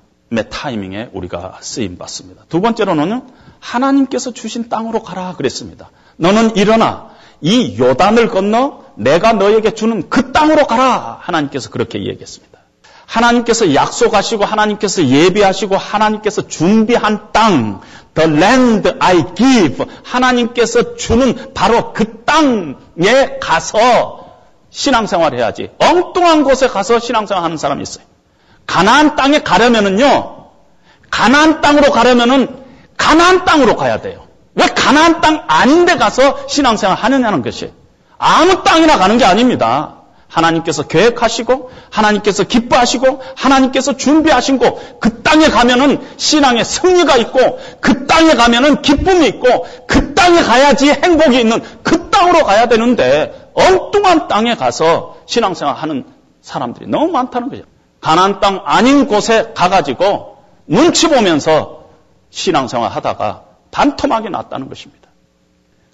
[0.51, 2.43] 타이밍에 우리가 쓰임 받습니다.
[2.49, 3.23] 두 번째로는
[3.59, 5.89] 하나님께서 주신 땅으로 가라 그랬습니다.
[6.17, 7.09] 너는 일어나
[7.41, 11.19] 이 요단을 건너 내가 너에게 주는 그 땅으로 가라.
[11.21, 12.59] 하나님께서 그렇게 얘기했습니다.
[13.05, 17.81] 하나님께서 약속하시고 하나님께서 예비하시고 하나님께서 준비한 땅,
[18.13, 19.85] the land I give.
[20.03, 24.23] 하나님께서 주는 바로 그 땅에 가서
[24.69, 25.71] 신앙생활 해야지.
[25.79, 28.05] 엉뚱한 곳에 가서 신앙생활 하는 사람이 있어요.
[28.65, 30.47] 가나안 땅에 가려면은요.
[31.11, 32.63] 가나안 땅으로 가려면은
[32.97, 34.27] 가나안 땅으로 가야 돼요.
[34.55, 37.71] 왜 가나안 땅 아닌데 가서 신앙생활 하느냐는 것이
[38.17, 40.02] 아무 땅이나 가는 게 아닙니다.
[40.33, 48.33] 하나님께서 계획하시고 하나님께서 기뻐하시고 하나님께서 준비하신 곳 그 땅에 가면은 신앙의 승리가 있고 그 땅에
[48.33, 55.17] 가면은 기쁨이 있고 그 땅에 가야지 행복이 있는 그 땅으로 가야 되는데 엉뚱한 땅에 가서
[55.25, 56.05] 신앙생활 하는
[56.41, 57.63] 사람들이 너무 많다는 거죠.
[57.99, 61.85] 가나안 땅 아닌 곳에 가가지고 눈치 보면서
[62.29, 65.09] 신앙생활 하다가 반토막이 났다는 것입니다.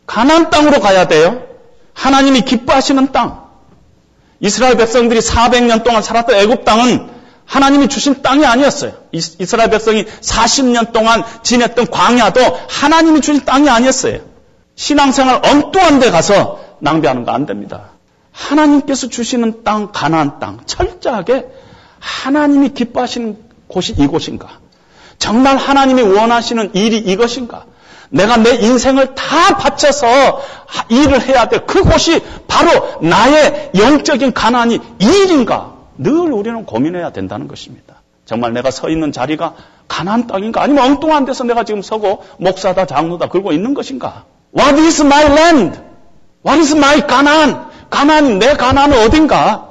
[0.05, 1.43] 가나안 땅으로 가야 돼요.
[1.93, 3.48] 하나님이 기뻐하시는 땅.
[4.39, 7.09] 이스라엘 백성들이 400년 동안 살았던 애굽 땅은
[7.45, 8.93] 하나님이 주신 땅이 아니었어요.
[9.11, 14.19] 이스라엘 백성이 40년 동안 지냈던 광야도 하나님이 주신 땅이 아니었어요.
[14.75, 17.89] 신앙생활 엉뚱한 데 가서 낭비하는 거 안 됩니다.
[18.31, 21.47] 하나님께서 주시는 땅, 가나안 땅, 철저하게
[21.99, 24.59] 하나님이 기뻐하시는 곳이 이곳인가?
[25.17, 27.65] 정말 하나님이 원하시는 일이 이것인가?
[28.09, 30.41] 내가 내 인생을 다 바쳐서
[30.89, 35.73] 일을 해야 될 그곳이 바로 나의 영적인 가난이 이 일인가?
[35.97, 38.01] 늘 우리는 고민해야 된다는 것입니다.
[38.25, 39.53] 정말 내가 서 있는 자리가
[39.87, 40.61] 가난 땅인가?
[40.61, 44.25] 아니면 엉뚱한 데서 내가 지금 서고 목사다 장로다 그러고 있는 것인가?
[44.57, 45.79] What is my land?
[46.45, 47.69] What is my 가난?
[47.89, 49.68] 가난, 내 가난은 어딘가?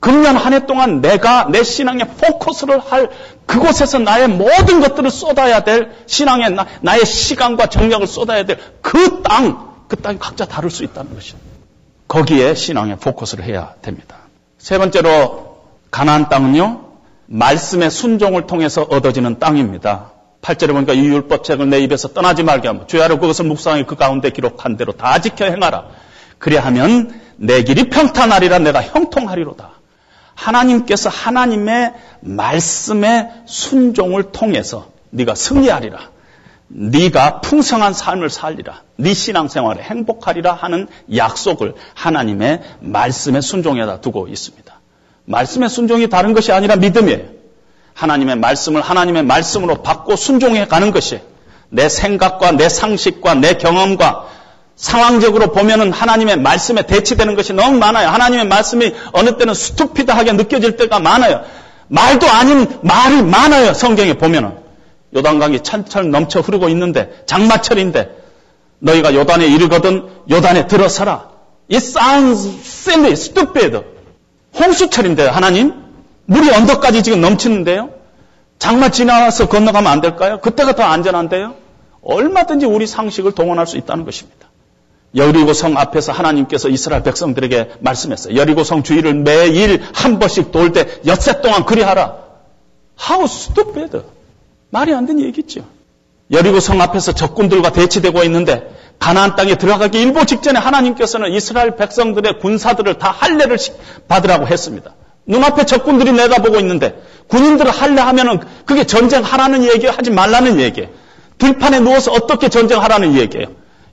[0.00, 3.10] 금년 한 해 동안 내가 내 신앙에 포커스를 할
[3.46, 9.74] 그곳에서 나의 모든 것들을 쏟아야 될 신앙에 나, 나의 시간과 정력을 쏟아야 될 그 땅,
[9.88, 11.36] 그 땅이 각자 다를 수 있다는 것이죠.
[12.06, 14.16] 거기에 신앙에 포커스를 해야 됩니다.
[14.58, 15.58] 세 번째로
[15.90, 16.84] 가나안 땅은요.
[17.26, 20.12] 말씀의 순종을 통해서 얻어지는 땅입니다.
[20.40, 24.76] 8절에 보니까 이 율법책을 내 입에서 떠나지 말게 하며 주야로 그것을 묵상해 그 가운데 기록한
[24.76, 25.84] 대로 다 지켜 행하라.
[26.38, 29.77] 그리하면 내 길이 평탄하리라 내가 형통하리로다.
[30.38, 36.10] 하나님께서 하나님의 말씀의 순종을 통해서 네가 승리하리라.
[36.68, 38.82] 네가 풍성한 삶을 살리라.
[38.96, 44.80] 네 신앙생활에 행복하리라 하는 약속을 하나님의 말씀에 순종에다 두고 있습니다.
[45.24, 47.38] 말씀의 순종이 다른 것이 아니라 믿음이에요.
[47.94, 51.20] 하나님의 말씀을 하나님의 말씀으로 받고 순종해 가는 것이
[51.68, 54.28] 내 생각과 내 상식과 내 경험과
[54.78, 58.08] 상황적으로 보면은 하나님의 말씀에 대치되는 것이 너무 많아요.
[58.08, 61.42] 하나님의 말씀이 어느 때는 스투피드하게 느껴질 때가 많아요.
[61.88, 63.74] 말도 아닌 말이 많아요.
[63.74, 64.56] 성경에 보면은.
[65.16, 68.10] 요단강이 철철 넘쳐 흐르고 있는데 장마철인데
[68.78, 71.28] 너희가 요단에 이르거든 요단에 들어서라.
[71.72, 73.80] It sounds silly, stupid.
[74.58, 75.74] 홍수철인데 하나님
[76.26, 77.90] 물이 언덕까지 지금 넘치는데요.
[78.60, 80.38] 장마 지나와서 건너가면 안 될까요?
[80.40, 81.54] 그때가 더 안전한데요.
[82.02, 84.47] 얼마든지 우리 상식을 동원할 수 있다는 것입니다.
[85.14, 88.36] 여리고 성 앞에서 하나님께서 이스라엘 백성들에게 말씀했어요.
[88.36, 92.16] 여리고 성 주위를 매일 한 번씩 돌 때 엿새 동안 그리하라.
[93.08, 94.02] How stupid.
[94.70, 95.62] 말이 안 되는 얘기죠.
[96.30, 102.98] 여리고 성 앞에서 적군들과 대치되고 있는데 가나안 땅에 들어가기 일보 직전에 하나님께서는 이스라엘 백성들의 군사들을
[102.98, 103.56] 다 할례를
[104.08, 104.94] 받으라고 했습니다.
[105.24, 109.92] 눈앞에 적군들이 내다보고 있는데 군인들을 할례하면은 그게 전쟁하라는 얘기예요?
[109.96, 110.90] 하지 말라는 얘기예요?
[111.38, 113.46] 들판에 누워서 어떻게 전쟁하라는 얘기예요?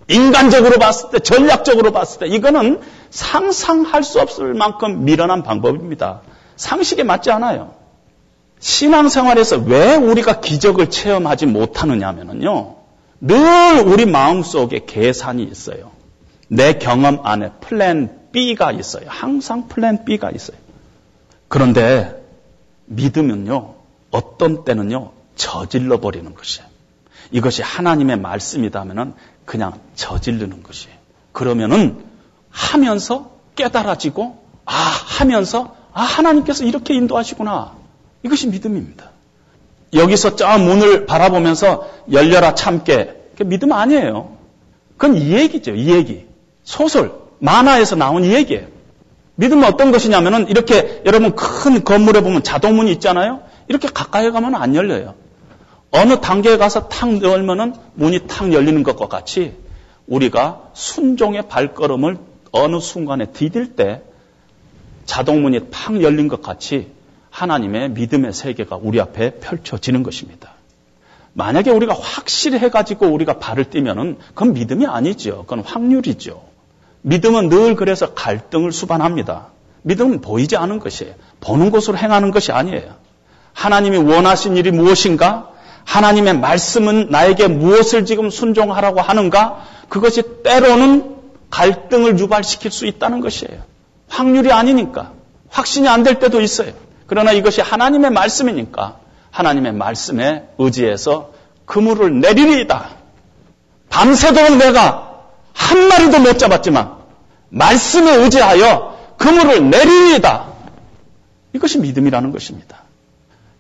[0.08, 6.22] 인간적으로 봤을 때, 전략적으로 봤을 때 이거는 상상할 수 없을 만큼 미련한 방법입니다.
[6.56, 7.74] 상식에 맞지 않아요.
[8.60, 12.76] 신앙생활에서 왜 우리가 기적을 체험하지 못하느냐 하면요.
[13.20, 15.92] 늘 우리 마음속에 계산이 있어요.
[16.48, 19.06] 내 경험 안에 plan B가 있어요.
[19.08, 20.58] 항상 plan B가 있어요.
[21.48, 22.24] 그런데
[22.86, 23.76] 믿으면요.
[24.12, 25.12] 어떤 때는요.
[25.36, 26.68] 저질러 버리는 것이에요.
[27.32, 29.14] 이것이 하나님의 말씀이다 하면은
[29.46, 30.96] 그냥 저지르는 것이에요.
[31.32, 32.04] 그러면은
[32.50, 37.74] 하면서 깨달아지고 아 하면서 아 하나님께서 이렇게 인도하시구나.
[38.24, 39.12] 이것이 믿음입니다.
[39.94, 43.16] 여기서 저 문을 바라보면서 열려라 참깨.
[43.46, 44.36] 믿음 아니에요.
[44.98, 45.76] 그건 이 얘기죠.
[45.76, 46.26] 이 얘기.
[46.64, 48.68] 소설, 만화에서 나온 이 얘기예요.
[49.36, 53.42] 믿음은 어떤 것이냐면은 이렇게 여러분 큰 건물에 보면 자동문이 있잖아요.
[53.68, 55.16] 이렇게 가까이 가면 안 열려요.
[55.96, 59.56] 어느 단계에 가서 탁 열면은 문이 탁 열리는 것과 같이
[60.08, 62.18] 우리가 순종의 발걸음을
[62.52, 64.02] 어느 순간에 디딜 때
[65.06, 66.92] 자동문이 팍 열린 것 같이
[67.30, 70.52] 하나님의 믿음의 세계가 우리 앞에 펼쳐지는 것입니다.
[71.34, 75.44] 만약에 우리가 확실히 해가지고 우리가 발을 띄면은 그건 믿음이 아니죠.
[75.44, 76.44] 그건 확률이죠.
[77.02, 79.48] 믿음은 늘 그래서 갈등을 수반합니다.
[79.84, 81.14] 믿음은 보이지 않은 것이에요.
[81.42, 82.96] 보는 것으로 행하는 것이 아니에요.
[83.54, 85.55] 하나님이 원하신 일이 무엇인가?
[85.86, 89.64] 하나님의 말씀은 나에게 무엇을 지금 순종하라고 하는가?
[89.88, 91.16] 그것이 때로는
[91.50, 93.62] 갈등을 유발시킬 수 있다는 것이에요.
[94.10, 95.12] 확률이 아니니까.
[95.50, 96.74] 확신이 안 될 때도 있어요.
[97.08, 98.98] 그러나 이것이 하나님의 말씀이니까
[99.32, 101.32] 하나님의 말씀에 의지해서
[101.66, 102.90] 그물을 내리리이다.
[103.90, 105.22] 밤새도록 내가
[105.54, 106.96] 한 마리도 못 잡았지만
[107.50, 110.46] 말씀에 의지하여 그물을 내리리이다.
[111.54, 112.85] 이것이 믿음이라는 것입니다.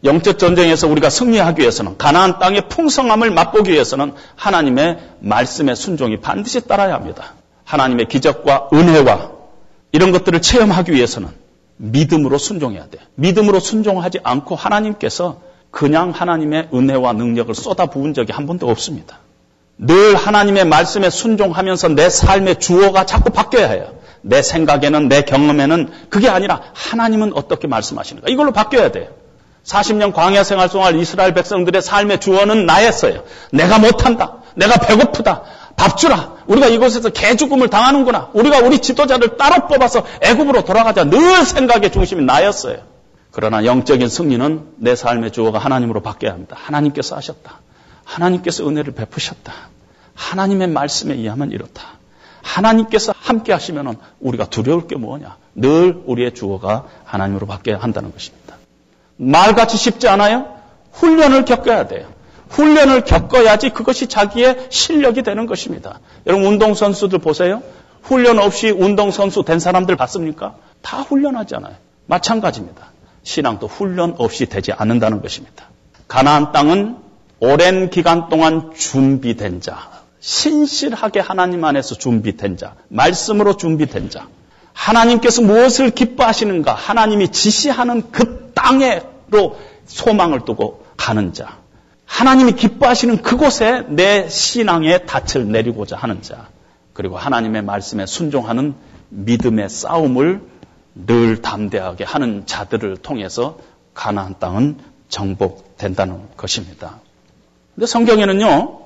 [0.06, 6.93] 영적 전쟁에서 우리가 승리하기 위해서는 가나안 땅의 풍성함을 맛보기 위해서는 하나님의 말씀의 순종이 반드시 따라야
[6.93, 7.34] 합니다.
[7.64, 9.32] 하나님의 기적과 은혜와
[9.91, 11.30] 이런 것들을 체험하기 위해서는
[11.78, 13.01] 믿음으로 순종해야 돼요.
[13.16, 15.41] 믿음으로 순종하지 않고 하나님께서
[15.72, 19.20] 그냥 하나님의 은혜와 능력을 쏟아 부은 적이 한 번도 없습니다.
[19.78, 23.91] 늘 하나님의 말씀에 순종하면서 내 삶의 주어가 자꾸 바뀌어야 해요.
[24.22, 29.10] 내 생각에는 내 경험에는 그게 아니라 하나님은 어떻게 말씀하시는가 이걸로 바뀌어야 돼요.
[29.66, 33.24] 40년 광야 생활 동안 이스라엘 백성들의 삶의 주어는 나였어요.
[33.51, 34.38] 내가 못한다.
[34.55, 35.43] 내가 배고프다.
[35.76, 36.36] 밥 주라.
[36.47, 38.30] 우리가 이곳에서 개죽음을 당하는구나.
[38.34, 41.03] 우리가 우리 지도자를 따로 뽑아서 애굽으로 돌아가자.
[41.03, 42.78] 늘 생각의 중심이 나였어요.
[43.32, 46.55] 그러나 영적인 승리는 내 삶의 주어가 하나님으로 바뀌어야 합니다.
[46.59, 47.59] 하나님께서 하셨다.
[48.05, 49.51] 하나님께서 은혜를 베푸셨다.
[50.13, 51.82] 하나님의 말씀에 의하면 이렇다.
[52.41, 55.38] 하나님께서 함께 하시면 우리가 두려울 게 뭐냐.
[55.55, 58.45] 늘 우리의 주어가 하나님으로 바뀌어야 한다는 것입니다.
[59.18, 60.55] 말같이 쉽지 않아요?
[60.91, 62.07] 훈련을 겪어야 돼요.
[62.49, 65.99] 훈련을 겪어야지 그것이 자기의 실력이 되는 것입니다.
[66.26, 67.61] 여러분 운동선수들 보세요.
[68.01, 70.55] 훈련 없이 운동선수 된 사람들 봤습니까?
[70.82, 71.76] 다 훈련하잖아요.
[72.05, 72.91] 마찬가지입니다.
[73.24, 75.70] 신앙도 훈련 없이 되지 않는다는 것입니다.
[76.07, 76.97] 가나안 땅은
[77.39, 79.89] 오랜 기간 동안 준비된 자,
[80.20, 84.28] 신실하게 하나님 안에서 준비된 자, 말씀으로 준비된 자,
[84.76, 91.58] 하나님께서 무엇을 기뻐하시는가, 하나님이 지시하는 그 땅에로 소망을 두고 가는 자,
[92.06, 96.50] 하나님이 기뻐하시는 그곳에 내 신앙의 닻을 내리고자 하는 자,
[96.94, 98.76] 그리고 하나님의 말씀에 순종하는
[99.10, 100.42] 믿음의 싸움을
[100.94, 103.58] 늘 담대하게 하는 자들을 통해서
[103.94, 104.78] 가나안 땅은
[105.10, 107.00] 정복된다는 것입니다.
[107.74, 108.86] 근데 성경에는요.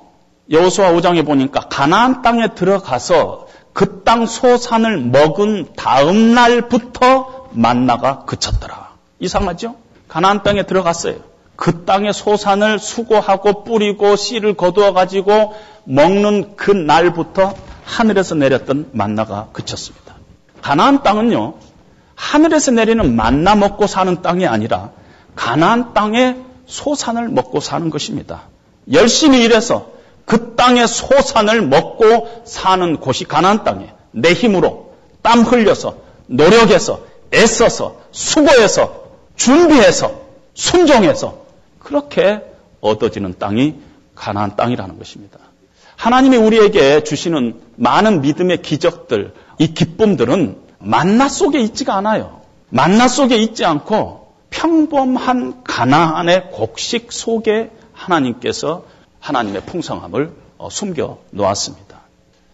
[0.51, 8.89] 여호수아 5장에 보니까 가나안 땅에 들어가서 그 땅 소산을 먹은 다음 날부터 만나가 그쳤더라.
[9.19, 9.75] 이상하죠?
[10.07, 11.17] 가나안 땅에 들어갔어요.
[11.55, 15.53] 그 땅의 소산을 수고하고 뿌리고 씨를 거두어 가지고
[15.83, 17.53] 먹는 그 날부터
[17.85, 20.15] 하늘에서 내렸던 만나가 그쳤습니다.
[20.61, 21.55] 가나안 땅은요.
[22.15, 24.89] 하늘에서 내리는 만나 먹고 사는 땅이 아니라
[25.35, 28.43] 가나안 땅의 소산을 먹고 사는 것입니다.
[28.91, 29.91] 열심히 일해서
[30.29, 36.99] 그 땅의 소산을 먹고 사는 곳이 가나안 땅에 내 힘으로 땀 흘려서 노력해서
[37.33, 39.05] 애써서 수고해서
[39.35, 40.21] 준비해서
[40.53, 41.45] 순종해서
[41.79, 42.43] 그렇게
[42.79, 43.77] 얻어지는 땅이
[44.13, 45.39] 가나안 땅이라는 것입니다.
[45.95, 52.41] 하나님이 우리에게 주시는 많은 믿음의 기적들, 이 기쁨들은 만나 속에 있지가 않아요.
[52.69, 58.83] 만나 속에 있지 않고 평범한 가나안의 곡식 속에 하나님께서
[59.19, 61.99] 하나님의 풍성함을 어, 숨겨 놓았습니다.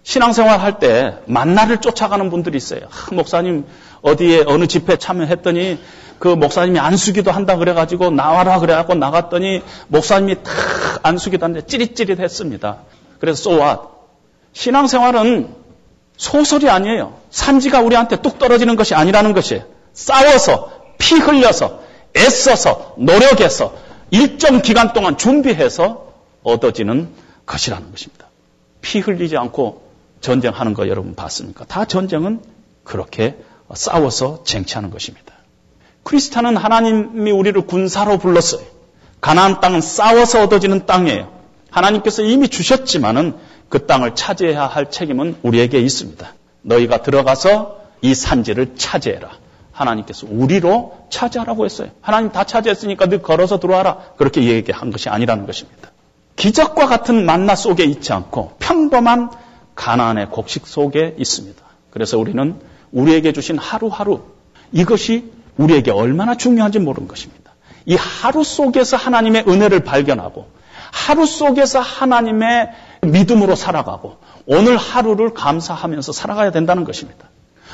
[0.04, 2.82] 신앙생활 할 때 만나를 쫓아가는 분들이 있어요.
[2.92, 3.66] 아, 목사님
[4.02, 5.80] 어디에 어느 집회 참여했더니
[6.20, 10.54] 그 목사님이 안수기도 한다 그래가지고 나와라 그래갖고 나갔더니 목사님이 탁
[11.04, 12.78] 안수기도 하는데 찌릿찌릿했습니다.
[13.20, 13.82] 그래서 so what?
[14.54, 15.54] 신앙생활은
[16.18, 17.18] 소설이 아니에요.
[17.32, 19.64] 산지가 우리한테 뚝 떨어지는 것이 아니라는 것이에요.
[19.94, 21.82] 싸워서 피 흘려서
[22.16, 23.74] 애써서 노력해서
[24.12, 26.05] 일정 기간 동안 준비해서
[26.46, 27.10] 얻어지는
[27.46, 28.28] 것이라는 것입니다.
[28.82, 29.84] 피 흘리지 않고
[30.22, 31.66] 전쟁하는 거 여러분 봤습니까?
[31.66, 32.42] 다 전쟁은
[32.84, 33.38] 그렇게
[33.74, 35.34] 싸워서 쟁취하는 것입니다.
[36.04, 38.62] 크리스탄은 하나님이 우리를 군사로 불렀어요.
[39.22, 41.34] 가나안 땅은 싸워서 얻어지는 땅이에요.
[41.72, 43.36] 하나님께서 이미 주셨지만은
[43.70, 46.34] 그 땅을 차지해야 할 책임은 우리에게 있습니다.
[46.62, 49.32] 너희가 들어가서 이 산지를 차지해라.
[49.72, 51.90] 하나님께서 우리로 차지하라고 했어요.
[52.02, 53.98] 하나님 다 차지했으니까 너 걸어서 들어와라.
[54.18, 55.90] 그렇게 얘기한 것이 아니라는 것입니다.
[56.36, 59.32] 기적과 같은 만나 속에 있지 않고 평범한
[59.76, 61.64] 가난의 곡식 속에 있습니다.
[61.90, 62.60] 그래서 우리는
[62.92, 64.22] 우리에게 주신 하루하루
[64.72, 67.54] 이것이 우리에게 얼마나 중요한지 모르는 것입니다.
[67.86, 70.48] 이 하루 속에서 하나님의 은혜를 발견하고
[70.92, 72.70] 하루 속에서 하나님의
[73.02, 77.30] 믿음으로 살아가고 오늘 하루를 감사하면서 살아가야 된다는 것입니다.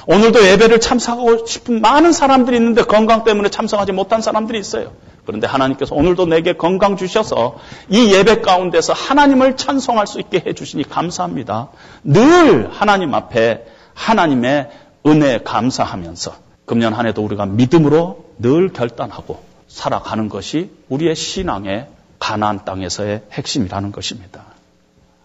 [0.08, 4.94] 오늘도 예배를 참석하고 싶은 많은 사람들이 있는데 건강 때문에 참석하지 못한 사람들이 있어요.
[5.26, 7.58] 그런데 하나님께서 오늘도 내게 건강 주셔서
[7.90, 11.70] 이 예배 가운데서 하나님을 찬송할 수 있게 해주시니 감사합니다.
[12.04, 14.70] 늘 하나님 앞에 하나님의
[15.06, 16.34] 은혜 감사하면서
[16.66, 21.88] 금년 한 해도 우리가 믿음으로 늘 결단하고 살아가는 것이 우리의 신앙의
[22.20, 24.44] 가나안 땅에서의 핵심이라는 것입니다.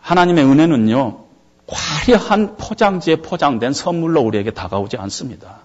[0.01, 1.19] 하나님의 은혜는요,
[1.69, 5.59] 화려한 포장지에 포장된 선물로 우리에게 다가오지 않습니다.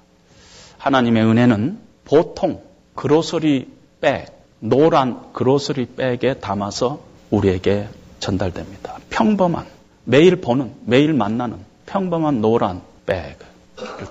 [0.77, 2.61] 하나님의 은혜는 보통
[2.95, 3.69] 그로서리
[4.01, 4.25] 백,
[4.59, 6.99] 노란 그로서리 백에 담아서
[7.29, 7.87] 우리에게
[8.19, 8.97] 전달됩니다.
[9.09, 9.65] 평범한,
[10.03, 13.37] 매일 보는, 매일 만나는 평범한 노란 백을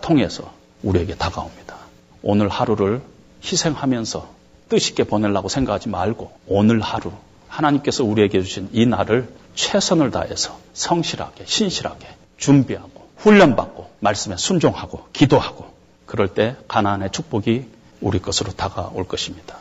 [0.01, 1.77] 통해서 우리에게 다가옵니다.
[2.23, 3.03] 오늘 하루를
[3.45, 4.29] 희생하면서
[4.69, 7.13] 뜻있게 보내려고 생각하지 말고 오늘 하루
[7.49, 15.67] 하나님께서 우리에게 주신 이 날을 최선을 다해서 성실하게, 신실하게 준비하고 훈련받고 말씀에 순종하고 기도하고
[16.07, 17.67] 그럴 때 가나안의 축복이
[18.01, 19.57] 우리 것으로 다가올 것입니다.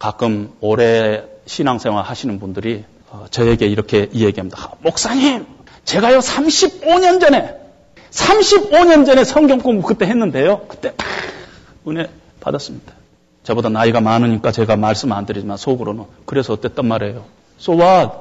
[0.00, 4.72] 가끔 오래 신앙생활 하시는 분들이 어, 저에게 이렇게 이야기합니다.
[4.80, 5.46] 목사님,
[5.84, 7.54] 제가요 35년 전에
[8.10, 10.62] 35년 전에 성경 공부 그때 했는데요.
[10.68, 10.94] 그때
[11.86, 12.08] 은혜
[12.40, 12.94] 받았습니다.
[13.44, 17.24] 저보다 나이가 많으니까 제가 말씀 안 드리지만 속으로는 그래서 어땠단 말이에요.
[17.60, 18.12] So what?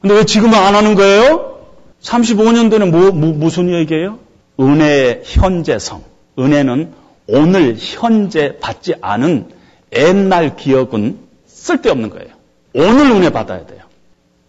[0.00, 1.60] 근데 왜 지금은 안 하는 거예요?
[2.02, 4.18] 35년 전에 뭐, 뭐, 무슨 얘기예요?
[4.58, 6.02] 은혜의 현재성.
[6.36, 6.92] 은혜는
[7.28, 9.50] 오늘 현재 받지 않은
[9.92, 11.27] 옛날 기억은
[11.68, 12.34] 쓸데없는 거예요.
[12.74, 13.82] 오늘 은혜 받아야 돼요.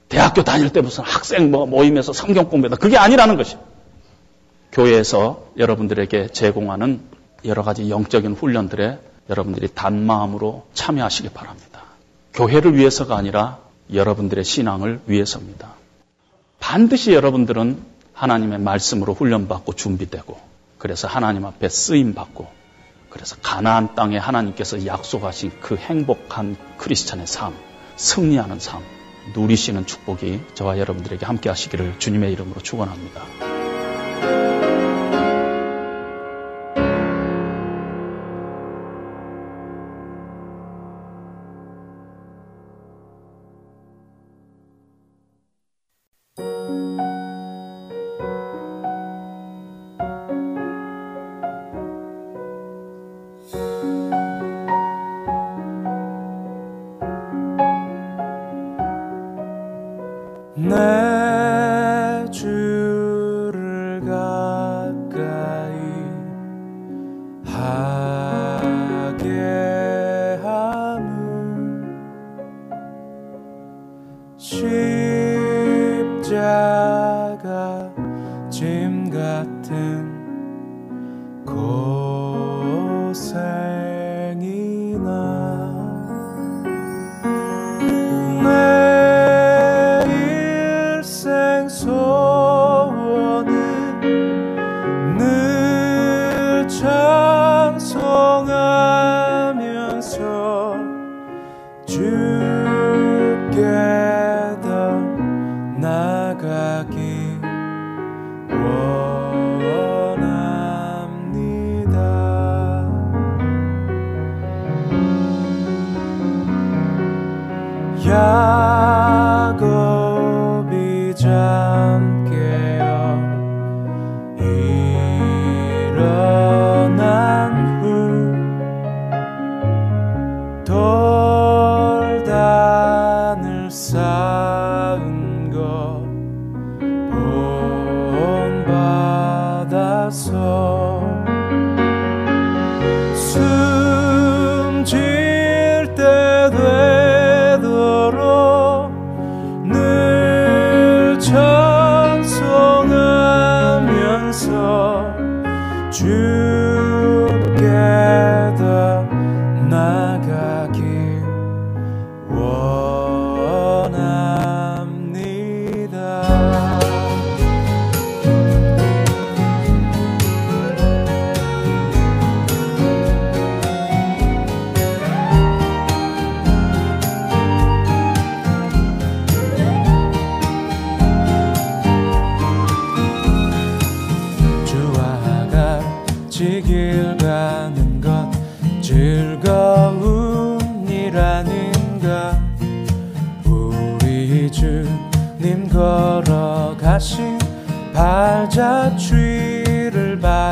[0.07, 3.59] 대학교 다닐 때 무슨 학생 뭐 모임에서 성경 공부다 그게 아니라는 것이에요.
[4.71, 7.01] 교회에서 여러분들에게 제공하는
[7.45, 8.99] 여러 가지 영적인 훈련들에
[9.29, 11.83] 여러분들이 단마음으로 참여하시기 바랍니다.
[12.33, 13.59] 교회를 위해서가 아니라
[13.93, 15.73] 여러분들의 신앙을 위해서입니다.
[16.59, 17.81] 반드시 여러분들은
[18.13, 20.37] 하나님의 말씀으로 훈련받고 준비되고
[20.77, 22.47] 그래서 하나님 앞에 쓰임 받고
[23.09, 27.55] 그래서 가나안 땅에 하나님께서 약속하신 그 행복한 크리스찬의 삶,
[27.95, 28.83] 승리하는 삶
[29.35, 33.21] 누리시는 축복이 저와 여러분들에게 함께 하시기를 주님의 이름으로 축원합니다.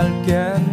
[0.08, 0.67] Again.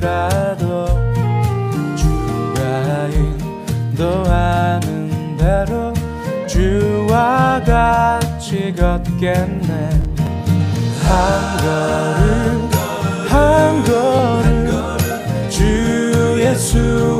[0.00, 0.86] 아니라도
[1.94, 3.06] 주가
[3.92, 5.92] 인도하는 대로
[6.46, 9.90] 주와 같이 걷겠네.
[11.02, 12.70] 한 걸음
[13.28, 14.98] 한 걸음
[15.50, 17.19] 주 예수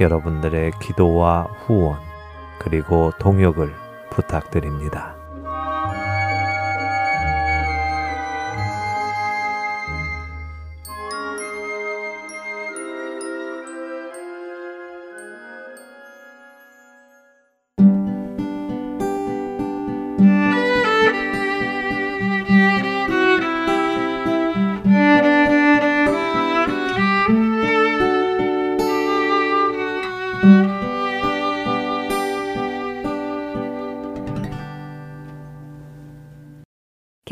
[0.00, 1.98] 여러분들의 기도와 후원
[2.58, 3.74] 그리고 동역을
[4.10, 5.17] 부탁드립니다.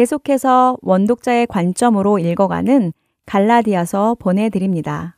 [0.07, 2.93] 계속해서 원독자의 관점으로 읽어가는
[3.27, 5.17] 갈라디아서 보내드립니다.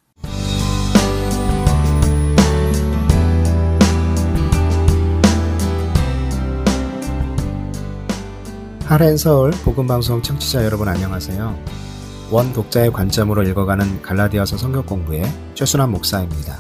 [8.87, 11.55] 하렌서울 복음방송 청취자 여러분 안녕하세요.
[12.31, 16.57] 원 독자의 관점으로 읽어가는 갈라디아서 성경 공부의 최순환 목사입니다.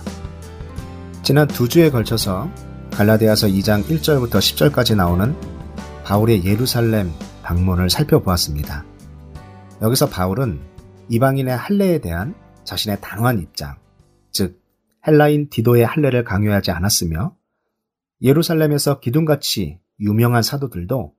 [1.23, 2.51] 지난 두 주에 걸쳐서
[2.91, 5.35] 갈라디아서 2장 1절부터 10절까지 나오는
[6.05, 7.11] 바울의 예루살렘
[7.49, 8.85] 방문을 살펴보았습니다.
[9.81, 10.61] 여기서 바울은
[11.09, 12.35] 이방인의 할례에 대한
[12.65, 13.79] 자신의 단호한 입장,
[14.31, 14.63] 즉
[15.07, 17.35] 헬라인 디도의 할례를 강요하지 않았으며
[18.21, 21.15] 예루살렘에서 기둥같이 유명한 사도들도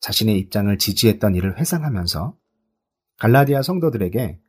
[0.00, 2.34] 자신의 입장을 지지했던 일을 회상하면서
[3.18, 4.40] 갈라디아 성도들에게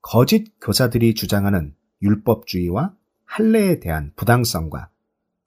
[0.00, 2.92] 거짓 교사들이 주장하는 율법주의와
[3.26, 4.90] 할례에 대한 부당성과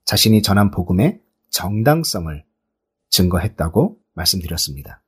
[0.06, 1.20] 자신이 전한 복음의
[1.50, 2.42] 정당성을
[3.10, 5.02] 증거했다고 말씀드렸습니다.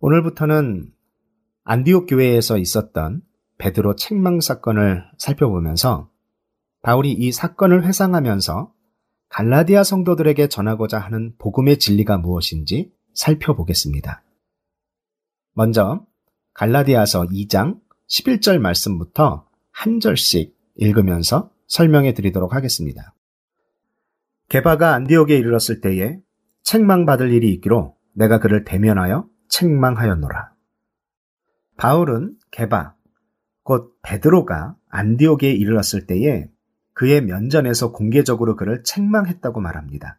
[0.00, 0.92] 오늘부터는
[1.64, 3.22] 안디옥 교회에서 있었던
[3.58, 6.10] 베드로 책망 사건을 살펴보면서
[6.82, 8.72] 바울이 이 사건을 회상하면서
[9.28, 14.22] 갈라디아 성도들에게 전하고자 하는 복음의 진리가 무엇인지 살펴보겠습니다.
[15.54, 16.06] 먼저
[16.54, 23.14] 갈라디아서 2장 11절 말씀부터 한 절씩 읽으면서 설명해 드리도록 하겠습니다.
[24.48, 26.20] 게바가 안디옥에 이르렀을 때에
[26.62, 30.52] 책망받을 일이 있기로 내가 그를 대면하여 책망하였노라.
[31.76, 32.94] 바울은 게바,
[33.62, 36.48] 곧 베드로가 안디옥에 이르렀을 때에
[36.94, 40.18] 그의 면전에서 공개적으로 그를 책망했다고 말합니다.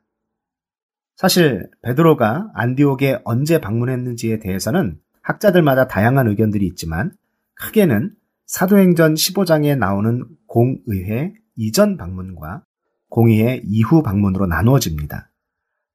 [1.16, 7.12] 사실 베드로가 안디옥에 언제 방문했는지에 대해서는 학자들마다 다양한 의견들이 있지만
[7.56, 8.14] 크게는
[8.45, 12.64] 사도행전 15장에 나오는 공의회 이전 방문과
[13.10, 15.32] 공의회 이후 방문으로 나누어집니다.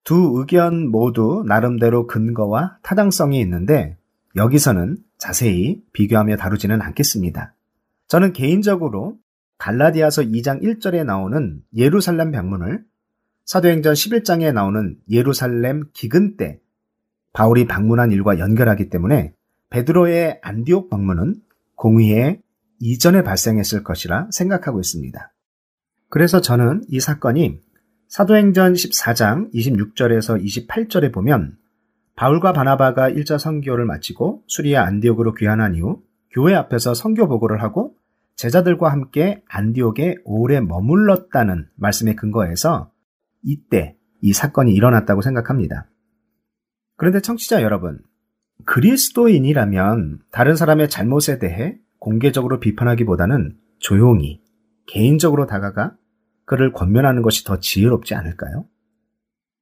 [0.04, 3.96] 두 의견 모두 나름대로 근거와 타당성이 있는데
[4.36, 7.54] 여기서는 자세히 비교하며 다루지는 않겠습니다.
[8.08, 9.18] 저는 개인적으로
[9.58, 12.84] 갈라디아서 2장 1절에 나오는 예루살렘 방문을
[13.44, 16.58] 사도행전 11장에 나오는 예루살렘 기근 때
[17.32, 19.34] 바울이 방문한 일과 연결하기 때문에
[19.70, 21.36] 베드로의 안디옥 방문은
[21.76, 22.40] 공의회
[22.80, 25.32] 이전에 발생했을 것이라 생각하고 있습니다.
[26.08, 27.60] 그래서 저는 이 사건이
[28.12, 31.56] 사도행전 14장 26절에서 28절에 보면
[32.14, 37.94] 바울과 바나바가 1차 선교를 마치고 수리아 안디옥으로 귀환한 이후 교회 앞에서 선교 보고를 하고
[38.36, 42.92] 제자들과 함께 안디옥에 오래 머물렀다는 말씀에 근거해서
[43.42, 45.88] 이때 이 사건이 일어났다고 생각합니다.
[46.98, 48.02] 그런데 청취자 여러분,
[48.66, 54.42] 그리스도인이라면 다른 사람의 잘못에 대해 공개적으로 비판하기보다는 조용히
[54.86, 55.96] 개인적으로 다가가
[56.44, 58.66] 그를 권면하는 것이 더 지혜롭지 않을까요?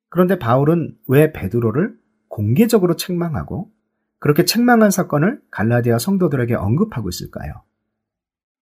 [0.08, 1.96] 그런데 바울은 왜 베드로를
[2.28, 3.70] 공개적으로 책망하고
[4.18, 7.62] 그렇게 책망한 사건을 갈라디아 성도들에게 언급하고 있을까요?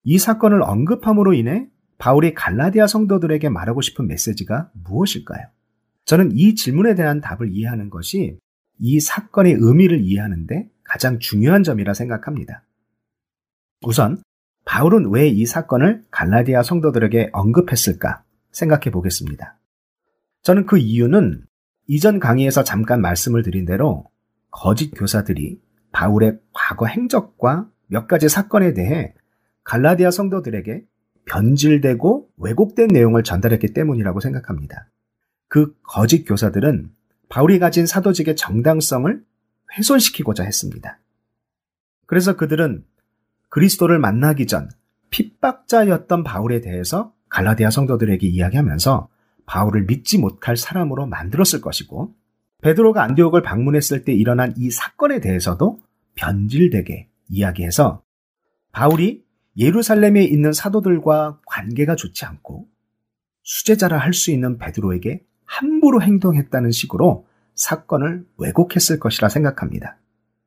[0.05, 5.47] 이 사건을 언급함으로 인해 바울이 갈라디아 성도들에게 말하고 싶은 메시지가 무엇일까요?
[6.05, 8.39] 저는 이 질문에 대한 답을 이해하는 것이
[8.79, 12.65] 이 사건의 의미를 이해하는데 가장 중요한 점이라 생각합니다.
[13.83, 14.23] 우선
[14.65, 19.59] 바울은 왜 이 사건을 갈라디아 성도들에게 언급했을까 생각해 보겠습니다.
[20.43, 21.45] 저는 그 이유는
[21.87, 24.07] 이전 강의에서 잠깐 말씀을 드린 대로
[24.51, 25.61] 거짓 교사들이
[25.93, 29.15] 바울의 과거 행적과 몇 가지 사건에 대해
[29.65, 30.85] 갈라디아 성도들에게
[31.27, 34.89] 변질되고 왜곡된 내용을 전달했기 때문이라고 생각합니다.
[35.49, 36.91] 그 거짓 교사들은
[37.29, 39.25] 바울이 가진 사도직의 정당성을
[39.77, 40.99] 훼손시키고자 했습니다.
[42.07, 42.85] 그래서 그들은
[43.55, 44.69] 그리스도를 만나기 전
[45.11, 49.09] 핍박자였던 바울에 대해서 갈라디아 성도들에게 이야기하면서
[49.47, 52.13] 바울을 믿지 못할 사람으로 만들었을 것이고
[52.63, 55.79] 베드로가 안디옥을 방문했을 때 일어난 이 사건에 대해서도
[56.17, 58.03] 변질되게 이야기해서
[58.73, 59.23] 바울이
[59.57, 62.67] 예루살렘에 있는 사도들과 관계가 좋지 않고
[63.45, 70.01] 수제자라 할 수 있는 베드로에게 함부로 행동했다는 식으로 사건을 왜곡했을 것이라 생각합니다.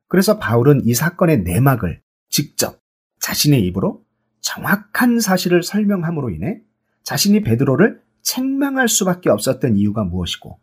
[0.08, 2.82] 그래서 바울은 이 사건의 내막을 직접
[3.20, 4.04] 자신의 입으로
[4.40, 6.60] 정확한 사실을 설명함으로 인해
[7.02, 10.58] 자신이 베드로를 책망할 수밖에 없었던 이유가 무엇이고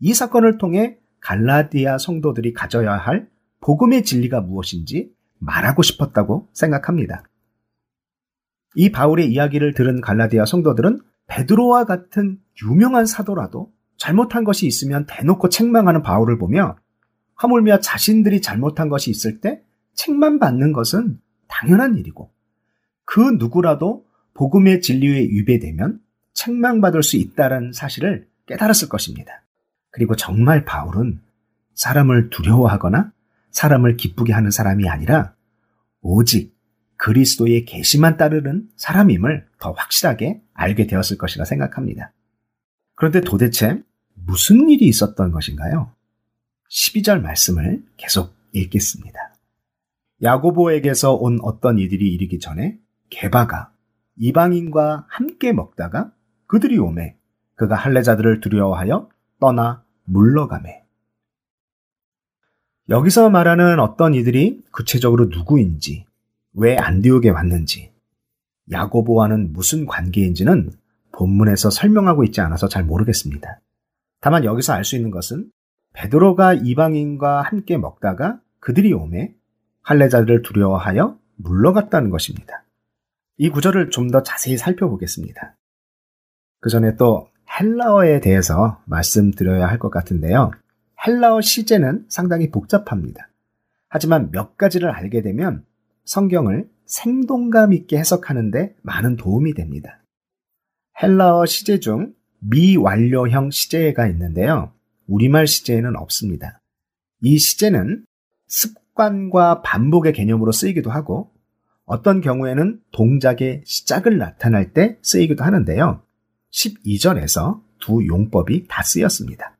[0.00, 3.28] 이 사건을 통해 갈라디아 성도들이 가져야 할
[3.60, 7.24] 복음의 진리가 무엇인지 말하고 싶었다고 생각합니다.
[8.74, 16.02] 이 바울의 이야기를 들은 갈라디아 성도들은 베드로와 같은 유명한 사도라도 잘못한 것이 있으면 대놓고 책망하는
[16.02, 16.76] 바울을 보며
[17.36, 19.62] 하물며 자신들이 잘못한 것이 있을 때
[19.94, 21.20] 책망받는 것은
[21.54, 22.32] 당연한 일이고
[23.04, 26.00] 그 누구라도 복음의 진리에 위배되면
[26.32, 29.44] 책망받을 수 있다는 사실을 깨달았을 것입니다.
[29.90, 31.20] 그리고 정말 바울은
[31.74, 33.12] 사람을 두려워하거나
[33.50, 35.34] 사람을 기쁘게 하는 사람이 아니라
[36.00, 36.52] 오직
[36.96, 42.12] 그리스도의 계시만 따르는 사람임을 더 확실하게 알게 되었을 것이라 생각합니다.
[42.96, 43.80] 그런데 도대체
[44.14, 45.92] 무슨 일이 있었던 것인가요?
[46.68, 49.33] 12절 말씀을 계속 읽겠습니다.
[50.24, 52.78] 야고보에게서 온 어떤 이들이 이르기 전에
[53.10, 53.72] 게바가
[54.16, 56.12] 이방인과 함께 먹다가
[56.46, 57.16] 그들이 오매
[57.54, 59.08] 그가 할례자들을 두려워하여
[59.38, 60.82] 떠나 물러가매.
[62.88, 66.04] 여기서 말하는 어떤 이들이 구체적으로 누구인지,
[66.54, 67.92] 왜 안디옥에 왔는지,
[68.70, 70.70] 야고보와는 무슨 관계인지는
[71.12, 73.60] 본문에서 설명하고 있지 않아서 잘 모르겠습니다.
[74.20, 75.50] 다만 여기서 알 수 있는 것은
[75.92, 79.34] 베드로가 이방인과 함께 먹다가 그들이 오매
[79.84, 82.64] 할례자들을 두려워하여 물러갔다는 것입니다.
[83.36, 85.56] 이 구절을 좀 더 자세히 살펴보겠습니다.
[86.60, 87.28] 그 전에 또
[87.60, 90.50] 헬라어에 대해서 말씀드려야 할 것 같은데요.
[91.06, 93.28] 헬라어 시제는 상당히 복잡합니다.
[93.88, 95.64] 하지만 몇 가지를 알게 되면
[96.04, 100.02] 성경을 생동감 있게 해석하는데 많은 도움이 됩니다.
[101.02, 104.72] 헬라어 시제 중 미완료형 시제가 있는데요.
[105.06, 106.60] 우리말 시제에는 없습니다.
[107.20, 108.04] 이 시제는
[108.46, 111.32] 습 관과 반복의 개념으로 쓰이기도 하고
[111.84, 116.02] 어떤 경우에는 동작의 시작을 나타날 때 쓰이기도 하는데요.
[116.52, 119.58] 12절에서 두 용법이 다 쓰였습니다.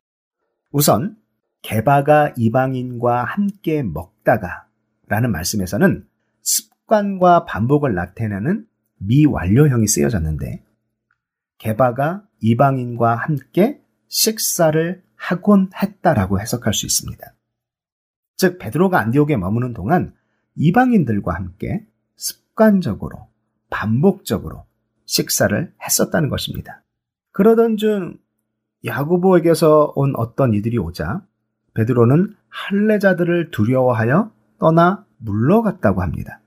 [0.71, 1.17] 우선
[1.61, 4.67] 개바가 이방인과 함께 먹다가
[5.07, 6.07] 라는 말씀에서는
[6.41, 8.65] 습관과 반복을 나타내는
[8.97, 10.63] 미완료형이 쓰여졌는데
[11.57, 17.34] 개바가 이방인과 함께 식사를 하곤 했다라고 해석할 수 있습니다.
[18.37, 20.13] 즉 베드로가 안디옥에 머무는 동안
[20.55, 23.27] 이방인들과 함께 습관적으로
[23.69, 24.65] 반복적으로
[25.05, 26.83] 식사를 했었다는 것입니다.
[27.31, 28.17] 그러던 중
[28.85, 31.21] 야고보에게서 온 어떤 이들이 오자
[31.73, 36.39] 베드로는 할례자들을 두려워하여 떠나 물러갔다고 합니다.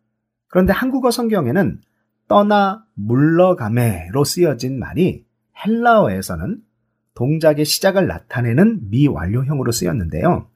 [0.49, 1.81] 그런데 한국어 성경에는
[2.27, 5.25] 떠나 물러가매로 쓰여진 말이
[5.65, 6.63] 헬라어에서는
[7.15, 10.49] 동작의 시작을 나타내는 미완료형으로 쓰였는데요.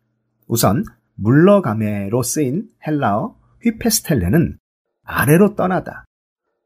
[0.47, 0.85] 우선
[1.23, 4.59] 물러가매로 쓰인 헬라어 휘페스텔레는
[5.05, 6.05] 아래로 떠나다,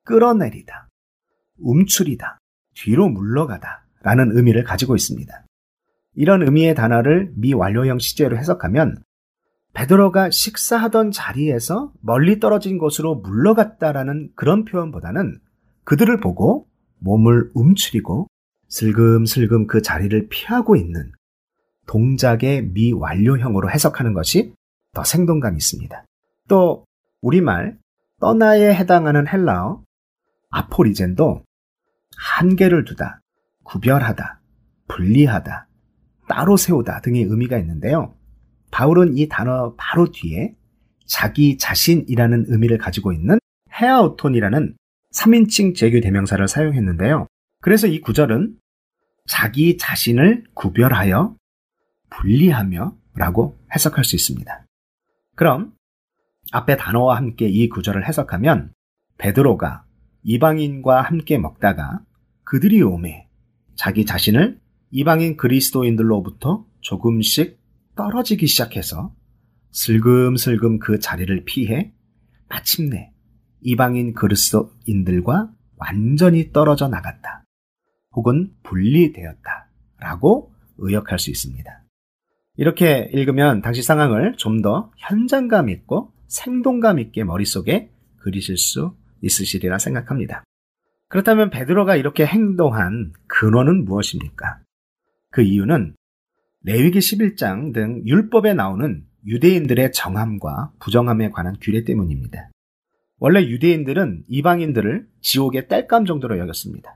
[0.04, 0.88] 끌어내리다,
[1.58, 2.38] 움츠리다,
[2.74, 5.44] 뒤로 물러가다 라는 의미를 가지고 있습니다.
[6.14, 9.02] 이런 의미의 단어를 미완료형 시제로 해석하면
[9.74, 15.38] 베드로가 식사하던 자리에서 멀리 떨어진 곳으로 물러갔다라는 그런 표현보다는
[15.84, 16.66] 그들을 보고
[17.00, 18.26] 몸을 움츠리고
[18.68, 21.12] 슬금슬금 그 자리를 피하고 있는
[21.86, 24.52] 동작의 미완료형으로 해석하는 것이
[24.92, 26.04] 더 생동감이 있습니다.
[26.48, 26.84] 또
[27.22, 27.78] 우리말
[28.20, 29.82] 떠나에 해당하는 헬라어
[30.50, 31.44] 아포리젠도
[32.16, 33.20] 한계를 두다,
[33.64, 34.40] 구별하다,
[34.88, 35.68] 분리하다,
[36.28, 38.14] 따로 세우다 등의 의미가 있는데요.
[38.70, 40.54] 바울은 이 단어 바로 뒤에
[41.06, 43.38] 자기 자신이라는 의미를 가지고 있는
[43.72, 44.76] 헤아우톤이라는
[45.14, 47.26] 3인칭 제규 대명사를 사용했는데요.
[47.62, 48.56] 그래서 이 구절은
[49.26, 51.36] 자기 자신을 구별하여
[52.10, 54.66] 분리하며 라고 해석할 수 있습니다.
[55.34, 55.74] 그럼
[56.52, 58.72] 앞에 단어와 함께 이 구절을 해석하면
[59.18, 59.84] 베드로가
[60.22, 62.00] 이방인과 함께 먹다가
[62.44, 63.28] 그들이 오매
[63.74, 67.58] 자기 자신을 이방인 그리스도인들로부터 조금씩
[67.96, 69.14] 떨어지기 시작해서
[69.72, 71.92] 슬금슬금 그 자리를 피해
[72.48, 73.12] 마침내
[73.60, 77.44] 이방인 그리스도인들과 완전히 떨어져 나갔다.
[78.12, 79.70] 혹은 분리되었다.
[79.98, 81.85] 라고 의역할 수 있습니다.
[82.56, 90.44] 이렇게 읽으면 당시 상황을 좀 더 현장감 있고 생동감 있게 머릿속에 그리실 수 있으시리라 생각합니다.
[91.08, 94.58] 그렇다면 베드로가 이렇게 행동한 근원은 무엇입니까?
[95.30, 95.94] 그 이유는
[96.64, 102.50] 레위기 11장 등 율법에 나오는 유대인들의 정함과 부정함에 관한 규례 때문입니다.
[103.18, 106.94] 원래 유대인들은 이방인들을 지옥의 땔감 정도로 여겼습니다.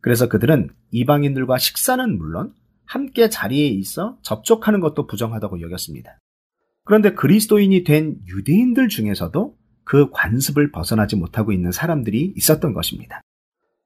[0.00, 2.52] 그래서 그들은 이방인들과 식사는 물론
[2.90, 6.18] 함께 자리에 있어 접촉하는 것도 부정하다고 여겼습니다.
[6.84, 13.20] 그런데 그리스도인이 된 유대인들 중에서도 그 관습을 벗어나지 못하고 있는 사람들이 있었던 것입니다.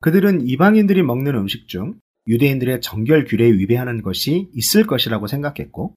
[0.00, 1.98] 그들은 이방인들이 먹는 음식 중
[2.28, 5.94] 유대인들의 정결 규례에 위배하는 것이 있을 것이라고 생각했고,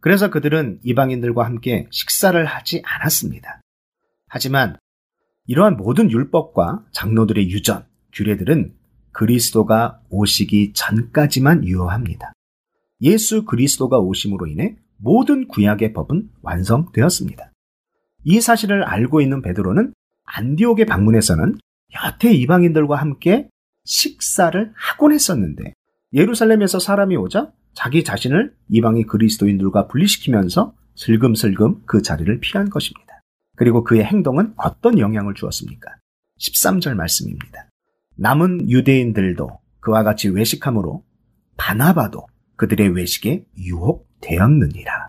[0.00, 3.60] 그래서 그들은 이방인들과 함께 식사를 하지 않았습니다.
[4.26, 4.76] 하지만
[5.46, 8.74] 이러한 모든 율법과 장로들의 유전, 규례들은
[9.12, 12.32] 그리스도가 오시기 전까지만 유효합니다.
[13.00, 17.50] 예수 그리스도가 오심으로 인해 모든 구약의 법은 완성되었습니다.
[18.24, 19.92] 이 사실을 알고 있는 베드로는
[20.24, 21.58] 안디옥의 방문에서는
[22.04, 23.48] 여태 이방인들과 함께
[23.84, 25.74] 식사를 하곤 했었는데
[26.12, 33.20] 예루살렘에서 사람이 오자 자기 자신을 이방인 그리스도인들과 분리시키면서 슬금슬금 그 자리를 피한 것입니다.
[33.56, 35.90] 그리고 그의 행동은 어떤 영향을 주었습니까?
[36.38, 37.68] 13절 말씀입니다.
[38.16, 39.48] 남은 유대인들도
[39.80, 41.02] 그와 같이 외식함으로
[41.56, 45.08] 바나바도 그들의 외식에 유혹되었느니라.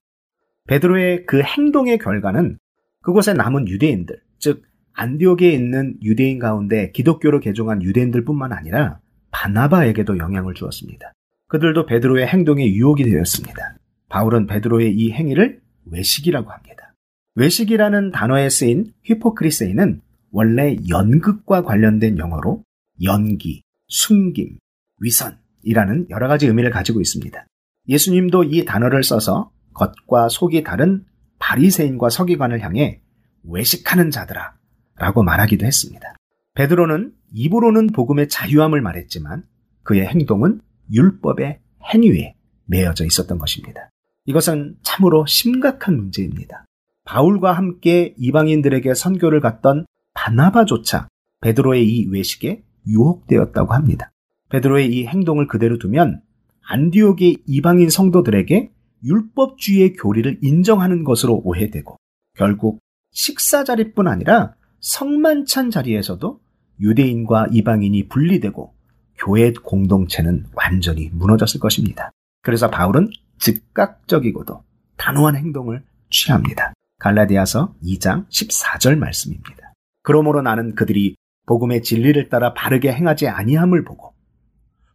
[0.68, 2.58] 베드로의 그 행동의 결과는
[3.02, 9.00] 그곳에 남은 유대인들, 즉 안디옥에 있는 유대인 가운데 기독교로 개종한 유대인들뿐만 아니라
[9.32, 11.14] 바나바에게도 영향을 주었습니다.
[11.48, 13.78] 그들도 베드로의 행동에 유혹이 되었습니다.
[14.10, 16.94] 바울은 베드로의 이 행위를 외식이라고 합니다.
[17.36, 20.02] 외식이라는 단어에 쓰인 히포크리세이는
[20.32, 22.64] 원래 연극과 관련된 영어로
[23.04, 24.58] 연기, 숨김,
[25.00, 27.46] 위선이라는 여러 가지 의미를 가지고 있습니다.
[27.88, 31.06] 예수님도 이 단어를 써서 겉과 속이 다른
[31.40, 33.02] 바리새인과 서기관을 향해
[33.44, 34.56] 외식하는 자들아
[34.96, 36.16] 라고 말하기도 했습니다.
[36.56, 39.44] 베드로는 입으로는 복음의 자유함을 말했지만
[39.84, 40.62] 그의 행동은
[40.94, 41.60] 율법의
[41.94, 42.36] 행위에
[42.66, 43.90] 매여져 있었던 것입니다.
[44.26, 46.66] 이것은 참으로 심각한 문제입니다.
[47.06, 51.10] 바울과 함께 이방인들에게 선교를 갔던 바나바조차
[51.42, 54.12] 베드로의 이 외식에 유혹되었다고 합니다.
[54.50, 56.22] 베드로의 이 행동을 그대로 두면
[56.68, 58.72] 안디옥의 이방인 성도들에게
[59.04, 61.98] 율법주의의 교리를 인정하는 것으로 오해되고
[62.36, 62.80] 결국
[63.12, 66.40] 식사 자리뿐 아니라 성만찬 자리에서도
[66.80, 68.74] 유대인과 이방인이 분리되고
[69.18, 72.12] 교회 공동체는 완전히 무너졌을 것입니다.
[72.42, 73.10] 그래서 바울은
[73.40, 74.64] 즉각적이고도
[74.98, 76.74] 단호한 행동을 취합니다.
[77.00, 79.74] 갈라디아서 2장 14절 말씀입니다.
[80.02, 81.16] 그러므로 나는 그들이
[81.46, 84.14] 복음의 진리를 따라 바르게 행하지 아니함을 보고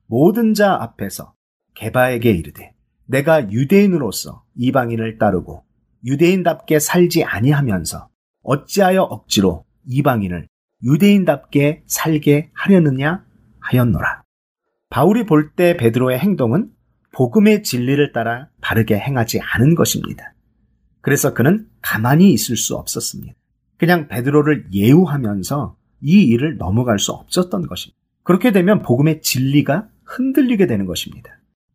[0.06, 1.34] 모든 자 앞에서
[1.74, 2.72] 개바에게 이르되
[3.06, 5.64] 내가 유대인으로서 이방인을 따르고
[6.04, 8.08] 유대인답게 살지 아니하면서
[8.42, 10.48] 어찌하여 억지로 이방인을
[10.84, 13.24] 유대인답게 살게 하려느냐
[13.60, 14.22] 하였노라.
[14.90, 16.70] 바울이 볼 때 베드로의 행동은
[17.12, 20.34] 복음의 진리를 따라 바르게 행하지 않은 것입니다.
[21.00, 23.34] 그래서 그는 가만히 있을 수 없었습니다.
[23.76, 27.98] 그냥 베드로를 예우하면서 이 일을 넘어갈 수 없었던 것입니다.
[28.22, 31.30] 그렇게 되면 복음의 진리가 흔들리게 되는 것입니다.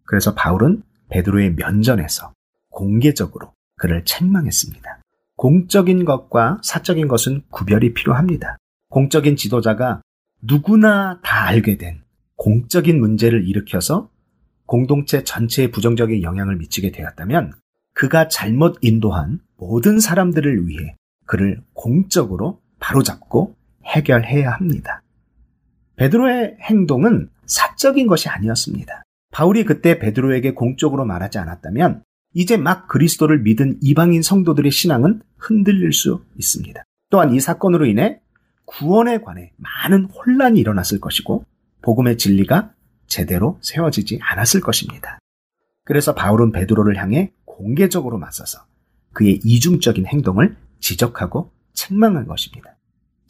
[0.06, 2.34] 그래서 바울은 베드로의 면전에서
[2.70, 5.02] 공개적으로 그를 책망했습니다.
[5.36, 8.58] 공적인 것과 사적인 것은 구별이 필요합니다.
[8.90, 10.02] 공적인 지도자가
[10.42, 12.04] 누구나 다 알게 된
[12.36, 14.10] 공적인 문제를 일으켜서
[14.66, 17.54] 공동체 전체에 부정적인 영향을 미치게 되었다면
[17.94, 20.96] 그가 잘못 인도한 모든 사람들을 위해
[21.26, 23.56] 그를 공적으로 바로잡고
[23.86, 25.02] 해결해야 합니다.
[25.96, 29.04] 베드로의 행동은 사적인 것이 아니었습니다.
[29.32, 32.04] 바울이 그때 베드로에게 공적으로 말하지 않았다면
[32.34, 36.84] 이제 막 그리스도를 믿은 이방인 성도들의 신앙은 흔들릴 수 있습니다.
[37.10, 38.20] 또한 이 사건으로 인해
[38.66, 41.46] 구원에 관해 많은 혼란이 일어났을 것이고
[41.82, 42.74] 복음의 진리가
[43.08, 45.20] 제대로 세워지지 않았을 것입니다.
[45.86, 48.60] 그래서 바울은 베드로를 향해 공개적으로 맞서서
[49.12, 52.73] 그의 이중적인 행동을 지적하고 책망한 것입니다.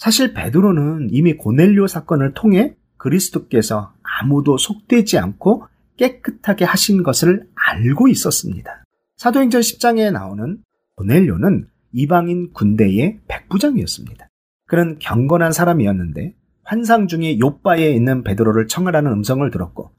[0.03, 8.83] 사실 베드로는 이미 고넬료 사건을 통해 그리스도께서 아무도 속되지 않고 깨끗하게 하신 것을 알고 있었습니다.
[9.15, 10.61] 사도행전 10장에 나오는
[10.97, 14.27] 고넬료는 이방인 군대의 백부장이었습니다.
[14.67, 16.35] 그는 경건한 사람이었는데
[16.65, 19.91] 환상 중에 요바에 있는 베드로를 청하라는 음성을 들었고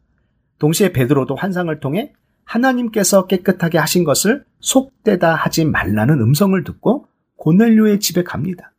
[0.59, 2.13] 동시에 베드로도 환상을 통해
[2.45, 8.74] 하나님께서 깨끗하게 하신 것을 속되다 하지 말라는 음성을 듣고 고넬료의 집에 갑니다.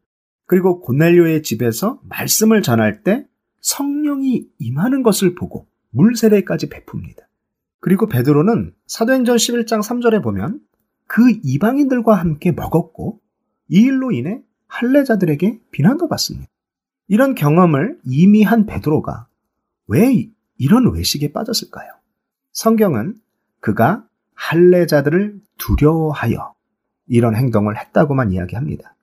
[0.46, 3.26] 그리고 고넬료의 집에서 말씀을 전할 때
[3.62, 7.24] 성령이 임하는 것을 보고 물세례까지 베풉니다.
[7.80, 10.60] 그리고 베드로는 사도행전 11장 3절에 보면
[11.08, 13.20] 그 이방인들과 함께 먹었고
[13.70, 16.50] 이 일로 인해 할례자들에게 비난도 받습니다.
[17.08, 19.28] 이런 경험을 이미 한 베드로가
[19.88, 21.92] 왜 이런 외식에 빠졌을까요?
[22.52, 23.16] 성경은
[23.60, 26.54] 그가 할례자들을 두려워하여
[27.08, 28.95] 이런 행동을 했다고만 이야기합니다.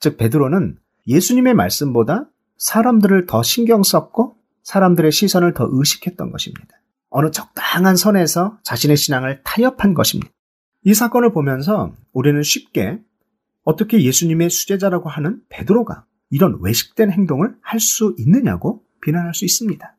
[0.00, 2.28] 즉 베드로는 예수님의 말씀보다
[2.58, 6.68] 사람들을 더 신경 썼고 사람들의 시선을 더 의식했던 것입니다.
[7.08, 10.30] 어느 적당한 선에서 자신의 신앙을 타협한 것입니다.
[10.84, 13.00] 이 사건을 보면서 우리는 쉽게
[13.64, 19.96] 어떻게 예수님의 수제자라고 하는 베드로가 이런 외식된 행동을 할 수 있느냐고 비난할 수 있습니다.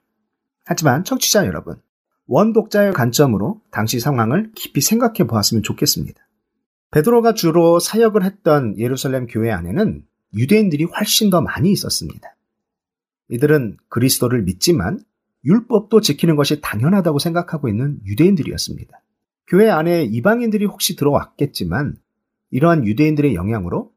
[0.65, 1.81] 하지만 청취자 여러분,
[2.27, 6.26] 원독자의 관점으로 당시 상황을 깊이 생각해 보았으면 좋겠습니다.
[6.91, 12.35] 베드로가 주로 사역을 했던 예루살렘 교회 안에는 유대인들이 훨씬 더 많이 있었습니다.
[13.29, 14.99] 이들은 그리스도를 믿지만
[15.45, 19.01] 율법도 지키는 것이 당연하다고 생각하고 있는 유대인들이었습니다.
[19.47, 21.95] 교회 안에 이방인들이 혹시 들어왔겠지만
[22.51, 23.91] 이러한 유대인들의 영향으로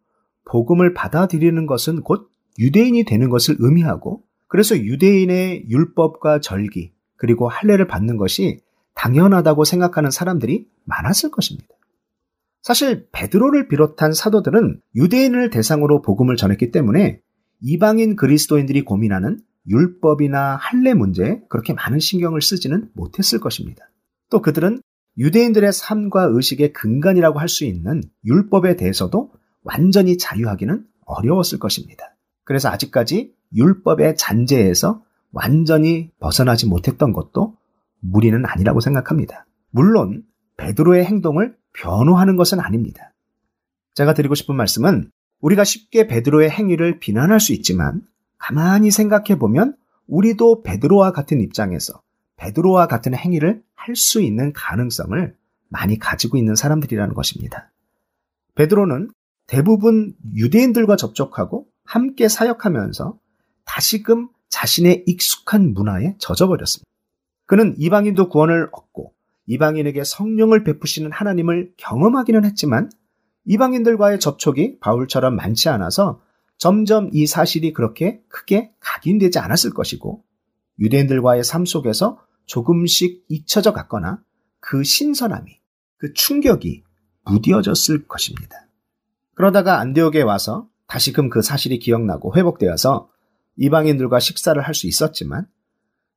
[0.45, 8.17] 복음을 받아들이는 것은 곧 유대인이 되는 것을 의미하고 그래서 유대인의 율법과 절기 그리고 할례를 받는
[8.17, 8.59] 것이
[8.95, 11.69] 당연하다고 생각하는 사람들이 많았을 것입니다.
[12.63, 17.21] 사실 베드로를 비롯한 사도들은 유대인을 대상으로 복음을 전했기 때문에
[17.61, 19.39] 이방인 그리스도인들이 고민하는
[19.69, 23.85] 율법이나 할례 문제에 그렇게 많은 신경을 쓰지는 못했을 것입니다.
[24.31, 24.81] 또 그들은
[25.19, 29.33] 유대인들의 삶과 의식의 근간이라고 할 수 있는 율법에 대해서도
[29.63, 32.17] 완전히 자유하기는 어려웠을 것입니다.
[32.45, 35.03] 그래서 아직까지 율법의 잔재에서
[35.33, 37.57] 완전히 벗어나지 못했던 것도
[38.01, 39.47] 무리는 아니라고 생각합니다.
[39.71, 40.25] 물론
[40.57, 43.13] 베드로의 행동을 변호하는 것은 아닙니다.
[43.95, 45.11] 제가 드리고 싶은 말씀은
[45.41, 48.03] 우리가 쉽게 베드로의 행위를 비난할 수 있지만
[48.39, 52.03] 가만히 생각해 보면 우리도 베드로와 같은 입장에서
[52.37, 55.35] 베드로와 같은 행위를 할 수 있는 가능성을
[55.69, 57.71] 많이 가지고 있는 사람들이라는 것입니다.
[58.55, 59.11] 베드로는
[59.47, 63.19] 대부분 유대인들과 접촉하고 함께 사역하면서
[63.65, 66.89] 다시금 자신의 익숙한 문화에 젖어버렸습니다.
[67.47, 69.13] 그는 이방인도 구원을 얻고
[69.51, 72.89] 이방인에게 성령을 베푸시는 하나님을 경험하기는 했지만
[73.47, 76.21] 이방인들과의 접촉이 바울처럼 많지 않아서
[76.57, 80.23] 점점 이 사실이 그렇게 크게 각인되지 않았을 것이고
[80.79, 84.23] 유대인들과의 삶 속에서 조금씩 잊혀져 갔거나
[84.61, 85.59] 그 신선함이,
[85.97, 86.85] 그 충격이
[87.25, 88.69] 무뎌졌을 것입니다.
[89.35, 93.11] 그러다가 안디옥에 와서 다시금 그 사실이 기억나고 회복되어서
[93.57, 95.49] 이방인들과 식사를 할 수 있었지만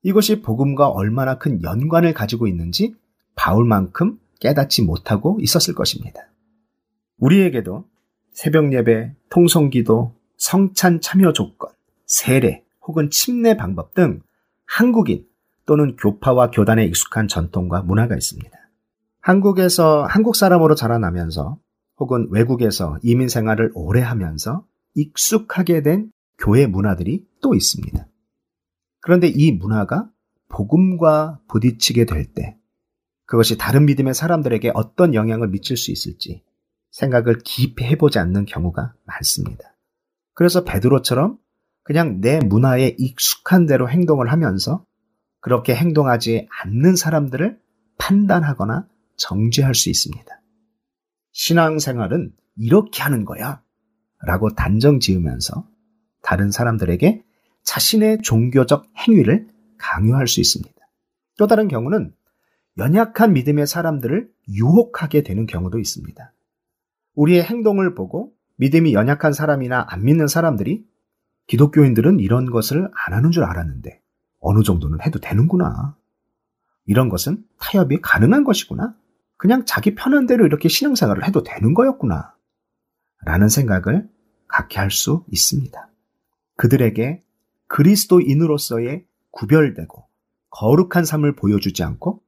[0.04, 2.94] 이것이 복음과 얼마나 큰 연관을 가지고 있는지
[3.36, 6.22] 바울만큼 깨닫지 못하고 있었을 것입니다.
[7.18, 7.86] 우리에게도
[8.32, 11.70] 새벽 예배, 통성 기도, 성찬 참여 조건,
[12.06, 14.22] 세례 혹은 침례 방법 등
[14.66, 15.26] 한국인
[15.66, 18.52] 또는 교파와 교단에 익숙한 전통과 문화가 있습니다.
[19.22, 21.58] 한국에서 한국 사람으로 자라나면서
[21.98, 24.66] 혹은 외국에서 이민 생활을 오래 하면서
[24.96, 28.06] 익숙하게 된 교회 문화들이 또 있습니다.
[29.00, 30.10] 그런데 이 문화가
[30.50, 32.58] 복음과 부딪히게 될 때
[33.26, 36.43] 그것이 다른 믿음의 사람들에게 어떤 영향을 미칠 수 있을지
[36.91, 39.76] 생각을 깊이 해보지 않는 경우가 많습니다.
[40.34, 41.38] 그래서 베드로처럼
[41.84, 44.86] 그냥 내 문화에 익숙한 대로 행동을 하면서
[45.41, 47.59] 그렇게 행동하지 않는 사람들을
[47.97, 50.26] 판단하거나 정죄할 수 있습니다.
[51.34, 53.61] 신앙생활은 이렇게 하는 거야.
[54.26, 55.67] 라고 단정 지으면서
[56.21, 57.24] 다른 사람들에게
[57.63, 59.47] 자신의 종교적 행위를
[59.78, 60.74] 강요할 수 있습니다.
[61.38, 62.13] 또 다른 경우는
[62.78, 66.34] 연약한 믿음의 사람들을 유혹하게 되는 경우도 있습니다.
[67.15, 70.86] 우리의 행동을 보고 믿음이 연약한 사람이나 안 믿는 사람들이
[71.47, 74.01] 기독교인들은 이런 것을 안 하는 줄 알았는데
[74.39, 75.95] 어느 정도는 해도 되는구나.
[76.86, 78.95] 이런 것은 타협이 가능한 것이구나.
[79.38, 82.34] 그냥 자기 편한 대로 이렇게 신앙생활을 해도 되는 거였구나.
[83.26, 84.09] 라는 생각을
[84.47, 85.89] 갖게 할 수 있습니다.
[86.55, 87.24] 그들에게
[87.67, 90.07] 그리스도인으로서의 구별되고
[90.49, 92.22] 거룩한 삶을 보여주지 않고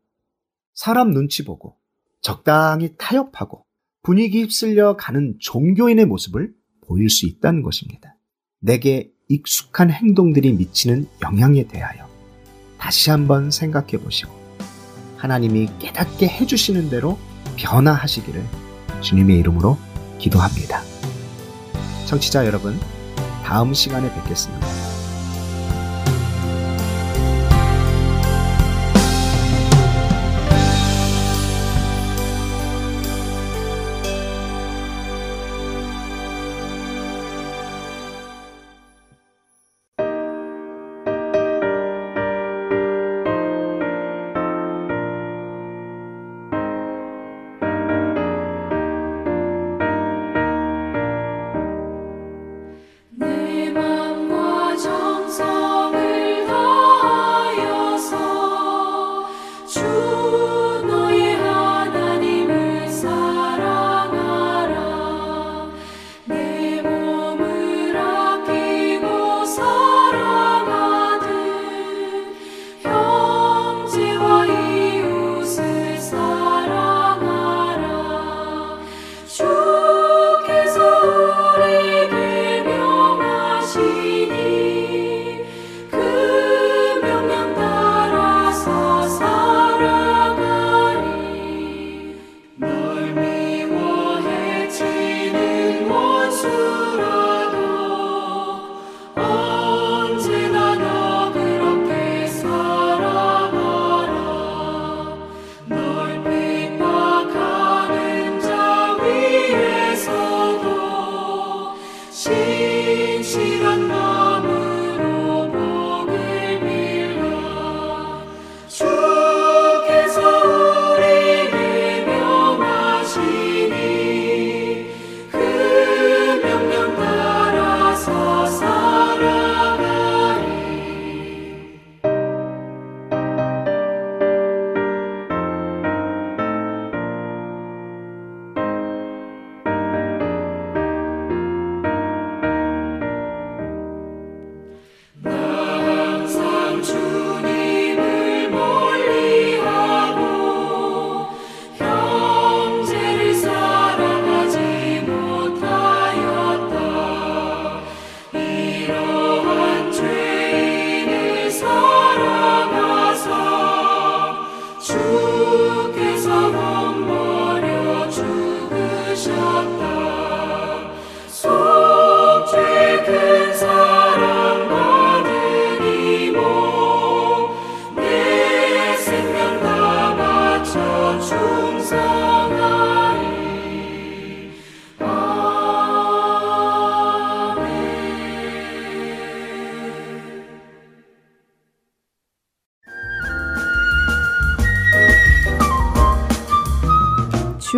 [0.76, 1.78] 사람 눈치 보고
[2.21, 3.65] 적당히 타협하고
[4.03, 6.53] 분위기 휩쓸려 가는 종교인의 모습을
[6.86, 8.15] 보일 수 있다는 것입니다.
[8.60, 12.07] 내게 익숙한 행동들이 미치는 영향에 대하여
[12.77, 14.31] 다시 한번 생각해 보시고
[15.18, 17.18] 하나님이 깨닫게 해주시는 대로
[17.57, 18.43] 변화하시기를
[19.02, 19.77] 주님의 이름으로
[20.19, 20.81] 기도합니다.
[22.06, 22.77] 청취자 여러분,
[23.43, 24.85] 다음 시간에 뵙겠습니다.